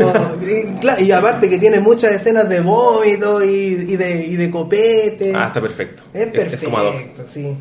[0.99, 5.33] y, aparte que tiene muchas escenas de vómito y, y de, y de copete.
[5.35, 6.03] Ah, está perfecto.
[6.13, 6.93] es es como ad hoc.
[6.93, 7.55] perfecto, sí.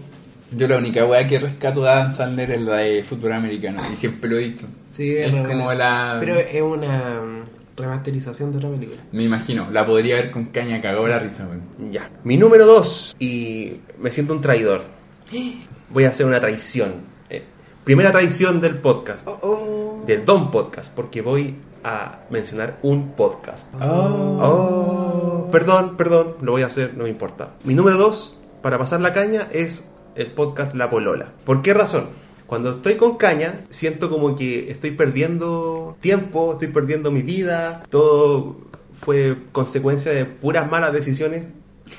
[0.51, 3.82] Yo la única weá que rescato de Adam Sandler es la de fútbol americano.
[3.92, 4.66] Y siempre lo he dicho.
[4.88, 6.16] Sí, es re como la.
[6.20, 8.99] Pero es una mm, remasterización de otra película.
[9.12, 11.92] Me imagino, la podría ver con caña cagado la risa, weón.
[11.92, 12.11] Ya.
[12.24, 14.82] Mi número dos, y me siento un traidor.
[15.90, 16.94] Voy a hacer una traición.
[17.28, 17.42] Eh,
[17.84, 20.05] primera traición del podcast, Oh, oh.
[20.07, 23.68] del Don Podcast, porque voy a mencionar un podcast.
[23.74, 24.38] Oh.
[24.40, 27.51] Oh, perdón, perdón, lo voy a hacer, no me importa.
[27.64, 29.84] Mi número dos, para pasar la caña, es
[30.18, 31.32] el podcast La Polola.
[31.44, 32.08] ¿Por qué razón?
[32.46, 38.56] Cuando estoy con caña, siento como que estoy perdiendo tiempo, estoy perdiendo mi vida, todo
[39.02, 41.44] fue consecuencia de puras malas decisiones.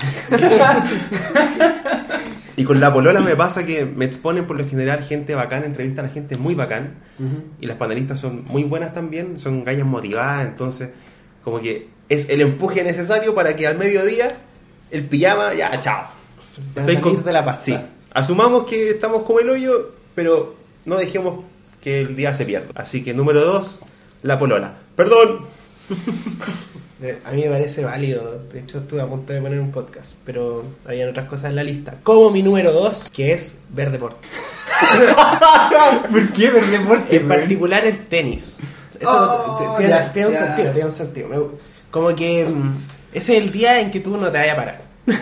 [2.56, 6.06] y con La Polola me pasa que me exponen por lo general gente bacán, entrevistan
[6.06, 6.96] a gente muy bacán.
[7.60, 10.90] Y las panelistas son muy buenas también, son gallas motivadas, entonces
[11.44, 14.36] como que es el empuje necesario para que al mediodía
[14.90, 16.08] el pijama, ya, chao.
[16.74, 17.64] Para salir de la pasta.
[17.64, 17.76] Sí,
[18.14, 20.54] asumamos que estamos como el hoyo, pero
[20.84, 21.44] no dejemos
[21.80, 22.68] que el día se pierda.
[22.74, 23.78] Así que número dos,
[24.22, 24.74] la polola.
[24.96, 25.46] Perdón.
[27.02, 28.42] Eh, A mí me parece válido.
[28.52, 31.62] De hecho, estuve a punto de poner un podcast, pero habían otras cosas en la
[31.64, 31.94] lista.
[32.02, 34.28] Como mi número 2, que es ver deporte.
[36.10, 38.56] ¿Por qué ver deporte, En particular el tenis.
[38.98, 40.46] Eso Oh, te- tiene, ya, tiene un ya.
[40.46, 41.58] sentido, tiene un sentido.
[41.90, 42.76] Como que mm,
[43.14, 44.82] ese es el día en que tú no te vayas a parar.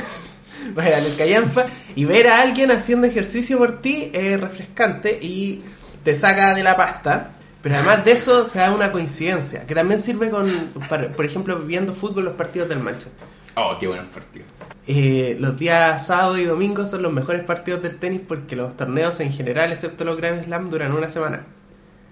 [0.76, 5.62] Ir al callampa y ver a alguien haciendo ejercicio por ti es refrescante y
[6.04, 7.32] te saca de la pasta.
[7.60, 11.58] Pero además de eso se da una coincidencia, que también sirve con, para- por ejemplo,
[11.58, 13.12] viendo fútbol los partidos del Manchester.
[13.56, 14.46] Oh, qué buenos partidos.
[14.86, 19.18] Eh, los días sábado y domingo son los mejores partidos del tenis porque los torneos
[19.20, 21.46] en general, excepto los Grand Slam, duran una semana.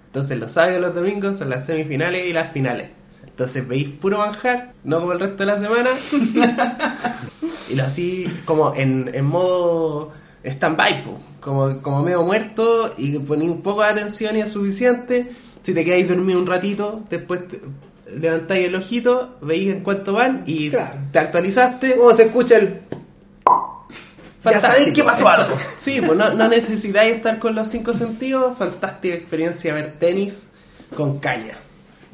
[0.07, 2.89] Entonces los sábados y los domingos son las semifinales y las finales.
[3.27, 5.91] Entonces veis puro manjar, no como el resto de la semana.
[7.69, 10.13] y lo así como en, en modo
[10.45, 11.05] stand-by,
[11.41, 15.33] como, como medio muerto y ponéis un poco de atención y es suficiente.
[15.63, 17.61] Si te quedáis dormido un ratito, después te-
[18.19, 20.99] levantáis el ojito, veis en cuánto van y Claro.
[21.13, 21.97] te actualizaste.
[21.97, 22.81] ¿Cómo se escucha el.?
[24.45, 25.57] Ya sabéis que pasó algo.
[25.77, 28.57] Sí, pues no, no necesitáis estar con los cinco sentidos.
[28.57, 30.47] Fantástica experiencia ver tenis
[30.97, 31.59] con caña.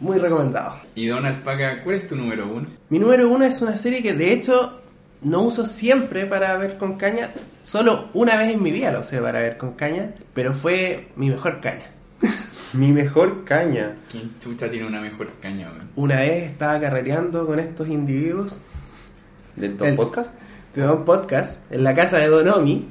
[0.02, 0.76] Muy recomendado.
[0.96, 2.66] Y Don Alpaca, ¿cuál es tu número uno?
[2.88, 4.80] Mi número uno es una serie que de hecho
[5.22, 7.30] no uso siempre para ver con caña.
[7.62, 11.30] Solo una vez en mi vida lo usé para ver con caña, pero fue mi
[11.30, 11.86] mejor caña.
[12.74, 13.96] Mi mejor caña.
[14.10, 15.68] ¿Quién chucha tiene una mejor caña?
[15.94, 18.58] Una vez estaba carreteando con estos individuos
[19.56, 20.34] ¿Del Don El- Podcast?
[20.74, 22.88] de un podcast en la casa de Don Omi.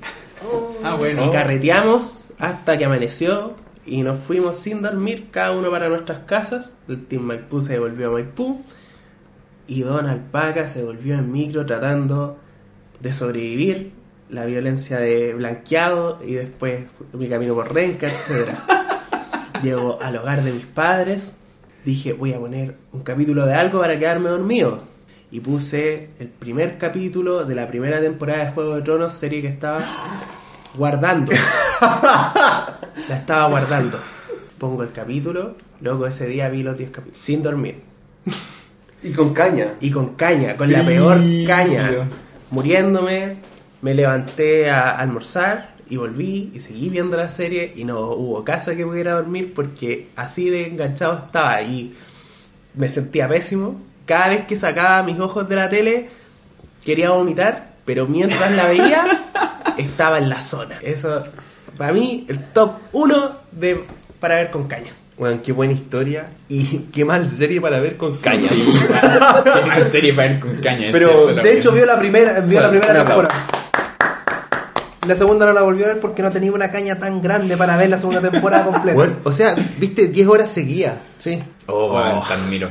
[0.84, 1.26] Ah, bueno.
[1.26, 3.55] Y carreteamos hasta que amaneció
[3.86, 6.75] y nos fuimos sin dormir, cada uno para nuestras casas.
[6.88, 8.63] El Team Maipú se devolvió a Maipú
[9.67, 12.38] y Don Alpaca se volvió en micro tratando
[12.99, 13.93] de sobrevivir
[14.29, 18.65] la violencia de blanqueado y después mi camino por Renca, etcétera.
[19.61, 21.36] Llego al hogar de mis padres,
[21.86, 24.79] dije voy a poner un capítulo de algo para quedarme dormido.
[25.32, 29.47] Y puse el primer capítulo de la primera temporada de Juego de Tronos, serie que
[29.47, 29.79] estaba
[30.76, 31.32] guardando.
[31.82, 33.99] La estaba guardando.
[34.57, 37.82] Pongo el capítulo, luego ese día vi los 10 capítulos, sin dormir.
[39.01, 39.74] Y con caña.
[39.80, 42.07] Y con caña, con la peor caña.
[42.51, 43.38] Muriéndome,
[43.82, 48.76] me levanté a almorzar y volví y seguí viendo la serie y no hubo casa
[48.76, 51.95] que pudiera dormir porque así de enganchado estaba y
[52.76, 53.82] me sentía pésimo.
[54.05, 56.09] Cada vez que sacaba mis ojos de la tele
[56.86, 59.05] quería vomitar, pero mientras la veía
[59.82, 60.77] estaba en la zona.
[60.82, 61.23] Eso,
[61.77, 63.84] para mí, el top 1 de,
[64.19, 64.91] para ver con caña.
[65.17, 66.63] Bueno, qué buena historia y
[66.93, 68.49] qué mal serie para ver con caña.
[68.49, 68.63] Sí,
[69.53, 70.89] qué mal serie para ir con caña.
[70.91, 71.57] Pero, cierto, De también.
[71.57, 73.47] hecho, vio la primera, vio Bueno, la primera temporada.
[75.07, 77.75] La segunda no la volvió a ver porque no tenía una caña tan grande para
[77.75, 78.93] ver la segunda temporada completa.
[78.93, 80.93] Bueno, o sea, viste 10 horas seguidas.
[81.17, 81.41] Sí.
[81.65, 82.69] Oh, weón, te admiro.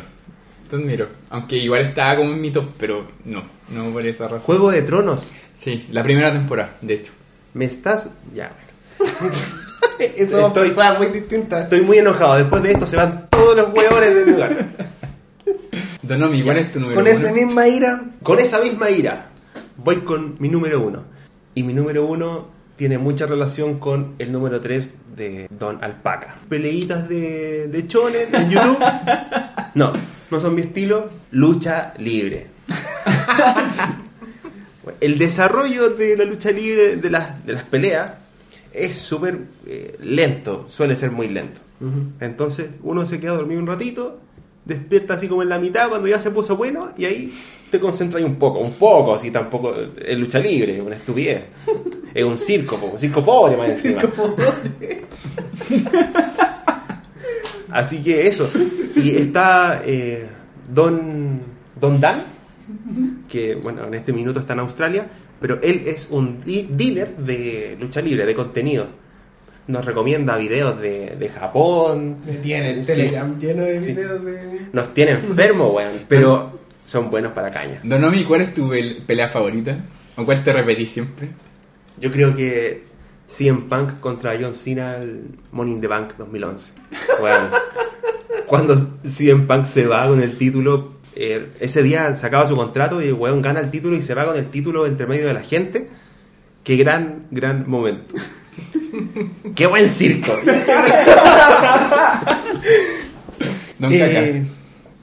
[0.68, 1.08] te admiro.
[1.30, 4.40] Aunque igual estaba como en mi top, pero no, no por esa razón.
[4.42, 5.24] Juego de Tronos.
[5.60, 7.12] Sí, la primera temporada, de hecho.
[7.52, 8.08] Me estás.
[8.34, 8.50] Ya,
[8.98, 9.14] bueno.
[9.98, 11.64] Eso son Estoy- cosas muy distintas.
[11.64, 12.36] Estoy muy enojado.
[12.36, 14.68] Después de esto se van todos los huevones del lugar.
[16.02, 17.16] Donomi, ¿cuál es tu número Con uno?
[17.18, 19.26] esa misma ira, Con esa misma ira,
[19.76, 21.04] voy con mi número uno.
[21.54, 26.36] Y mi número uno tiene mucha relación con el número 3 de Don Alpaca.
[26.48, 28.78] Peleitas de, de chones en YouTube.
[29.74, 29.92] No,
[30.32, 31.08] no son mi estilo.
[31.30, 32.48] Lucha libre.
[35.00, 38.12] El desarrollo de la lucha libre, de las, de las peleas,
[38.72, 41.60] es súper eh, lento, suele ser muy lento.
[42.20, 44.20] Entonces uno se queda dormido un ratito,
[44.66, 47.32] despierta así como en la mitad cuando ya se puso bueno y ahí
[47.70, 51.44] te concentras un poco, un poco, así tampoco es lucha libre, es una estupidez.
[52.12, 54.02] Es un circo, un circo pobre más encima.
[57.70, 58.50] Así que eso.
[58.96, 60.28] Y está eh,
[60.68, 61.40] Don,
[61.80, 62.20] Don Dan,
[63.28, 65.06] que bueno, en este minuto está en Australia,
[65.40, 68.86] pero él es un dealer de lucha libre, de contenido.
[69.66, 72.92] Nos recomienda videos de, de Japón, Me tiene el Sí.
[72.92, 73.92] Telegram lleno de Sí.
[73.92, 74.60] videos de.
[74.72, 77.78] nos tiene enfermos, weón, pero son buenos para caña.
[77.84, 79.84] Donomi, ¿cuál es tu pel- pelea favorita?
[80.16, 81.28] ¿O cuál te repetís siempre?
[82.00, 82.84] Yo creo que
[83.28, 86.72] CM Punk contra John Cena el Money in the Bank 2011.
[87.22, 87.48] Weón.
[88.46, 88.76] Cuando
[89.06, 93.06] CM Punk se va con el título, eh, ese día se acaba su contrato y
[93.08, 95.42] el weón gana el título y se va con el título entre medio de la
[95.42, 95.88] gente.
[96.64, 98.14] Qué gran, gran momento.
[99.54, 100.32] Qué buen circo.
[103.78, 104.44] Don eh,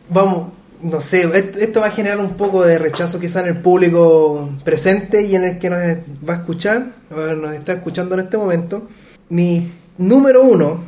[0.10, 3.58] vamos, no sé, esto, esto va a generar un poco de rechazo quizá en el
[3.62, 5.80] público presente y en el que nos
[6.28, 8.88] va a escuchar, o nos está escuchando en este momento.
[9.30, 10.80] Mi número uno,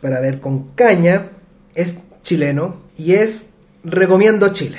[0.00, 1.26] para ver con caña,
[1.74, 3.47] es chileno y es
[3.84, 4.78] Recomiendo Chile.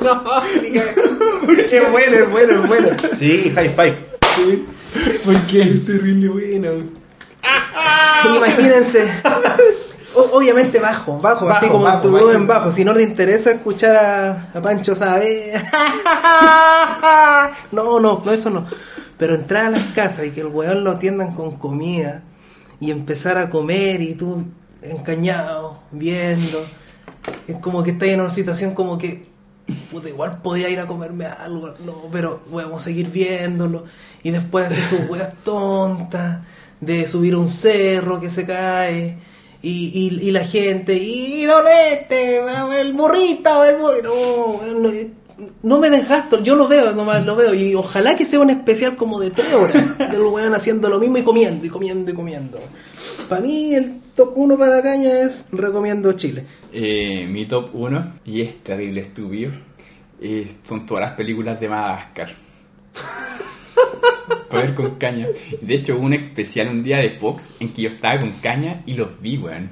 [1.68, 2.88] Qué bueno, es bueno, es bueno.
[3.14, 3.96] Sí, high five.
[5.24, 5.64] ¿Por qué?
[5.86, 6.70] Terrible bueno.
[8.36, 9.08] Imagínense.
[10.14, 12.24] O- obviamente bajo, bajo, así Bajo, como bajo, tu bajo.
[12.26, 12.70] volumen bajo.
[12.70, 15.52] Si no te interesa escuchar a, a Pancho Sabe.
[17.72, 18.66] No, no, no, eso no.
[19.18, 22.22] Pero entrar a las casas y que el weón lo atiendan con comida
[22.80, 24.44] y empezar a comer y tú
[24.82, 26.64] encañado, viendo.
[27.46, 29.24] Es como que estás en una situación como que,
[29.90, 33.84] puta, igual podría ir a comerme algo, no, pero vamos a seguir viéndolo.
[34.22, 36.42] Y después hacer sus weas tontas,
[36.80, 39.18] de subir un cerro que se cae.
[39.62, 42.42] Y, y, la gente, y Donete,
[42.80, 44.60] el burrito, el burrito.
[44.78, 44.90] No,
[45.62, 47.54] no, me den gasto, yo lo veo, nomás lo veo.
[47.54, 51.16] Y ojalá que sea un especial como de tres horas, del weón haciendo lo mismo
[51.16, 52.58] y comiendo, y comiendo, y comiendo.
[53.28, 56.44] Para mí, el top 1 para caña es recomiendo Chile.
[56.72, 59.52] Eh, mi top 1, y es terrible estúpido,
[60.20, 62.30] eh, son todas las películas de Madagascar.
[64.48, 65.28] Para ver con caña.
[65.60, 68.82] De hecho, hubo un especial un día de Fox en que yo estaba con caña
[68.86, 69.70] y los vi, weón.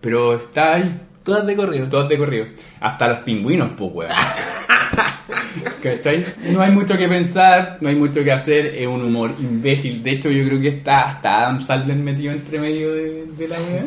[0.00, 1.88] Pero está ahí, Todas de corrido.
[1.88, 2.46] todos de corrido.
[2.80, 4.12] Hasta los pingüinos, pues, weón.
[5.82, 6.24] ¿Cachai?
[6.52, 10.02] No hay mucho que pensar, no hay mucho que hacer, es un humor imbécil.
[10.02, 13.56] De hecho, yo creo que está hasta Adam Sandler metido entre medio de, de la
[13.60, 13.84] weá.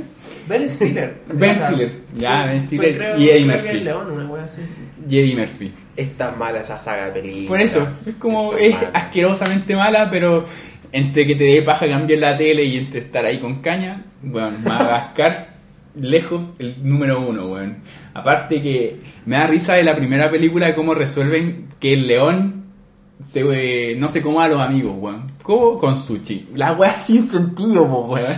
[0.48, 1.16] Ben Stiller.
[1.34, 1.92] Ben Stiller.
[2.18, 3.80] Ya, Ben fue, Stiller creo- y Eddie Murphy.
[3.80, 4.62] León, una wea así.
[5.10, 5.74] Y Eddie Murphy.
[5.96, 7.48] Es tan mala esa saga de películas.
[7.48, 8.90] Por eso, es como, es mala.
[8.94, 10.46] asquerosamente mala, pero
[10.92, 14.52] entre que te dé paja cambiar la tele y entre estar ahí con caña, bueno,
[14.64, 15.53] Madagascar,
[15.96, 17.78] lejos el número uno, weón.
[18.14, 22.64] Aparte que me da risa de la primera película de cómo resuelven que el león
[23.24, 25.32] se, eh, no se coma a los amigos, weón.
[25.44, 25.78] ¿Cómo?
[25.78, 26.50] Con sushi.
[26.56, 28.34] La weá sin sentido, weón.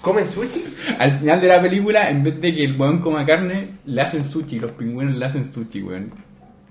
[0.00, 0.62] ¿Comen sushi?
[0.98, 4.24] Al final de la película, en vez de que el weón coma carne, le hacen
[4.24, 6.12] sushi, los pingüinos le hacen sushi, weón.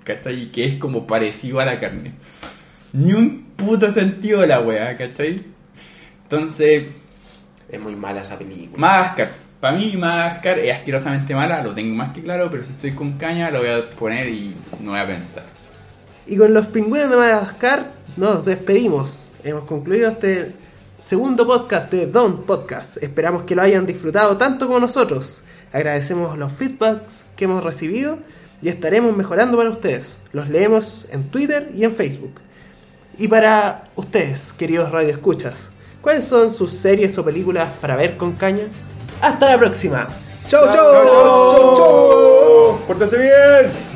[0.03, 0.51] ¿Cachai?
[0.51, 2.13] Que es como parecido a la carne.
[2.93, 5.45] Ni un puto sentido de la weá, ¿cachai?
[6.23, 6.87] Entonces,
[7.73, 8.77] Es muy mala esa película.
[8.77, 9.31] Madagascar.
[9.59, 13.13] Para mí, Madagascar es asquerosamente mala, lo tengo más que claro, pero si estoy con
[13.13, 15.43] caña, lo voy a poner y no voy a pensar.
[16.27, 19.31] Y con los pingüinos de Madagascar nos despedimos.
[19.43, 20.53] Hemos concluido este
[21.03, 23.01] segundo podcast de Don Podcast.
[23.01, 25.41] Esperamos que lo hayan disfrutado tanto como nosotros.
[25.71, 28.19] Agradecemos los feedbacks que hemos recibido
[28.61, 30.19] y estaremos mejorando para ustedes.
[30.31, 32.35] Los leemos en Twitter y en Facebook.
[33.17, 35.72] Y para ustedes, queridos radioescuchas,
[36.03, 38.67] ¿cuáles son sus series o películas para ver con caña?
[39.21, 40.05] Hasta la próxima.
[40.45, 40.93] ¡Chau, chau!
[41.53, 42.85] ¡Chau, chau!
[42.85, 43.92] ¡Pórtense bien!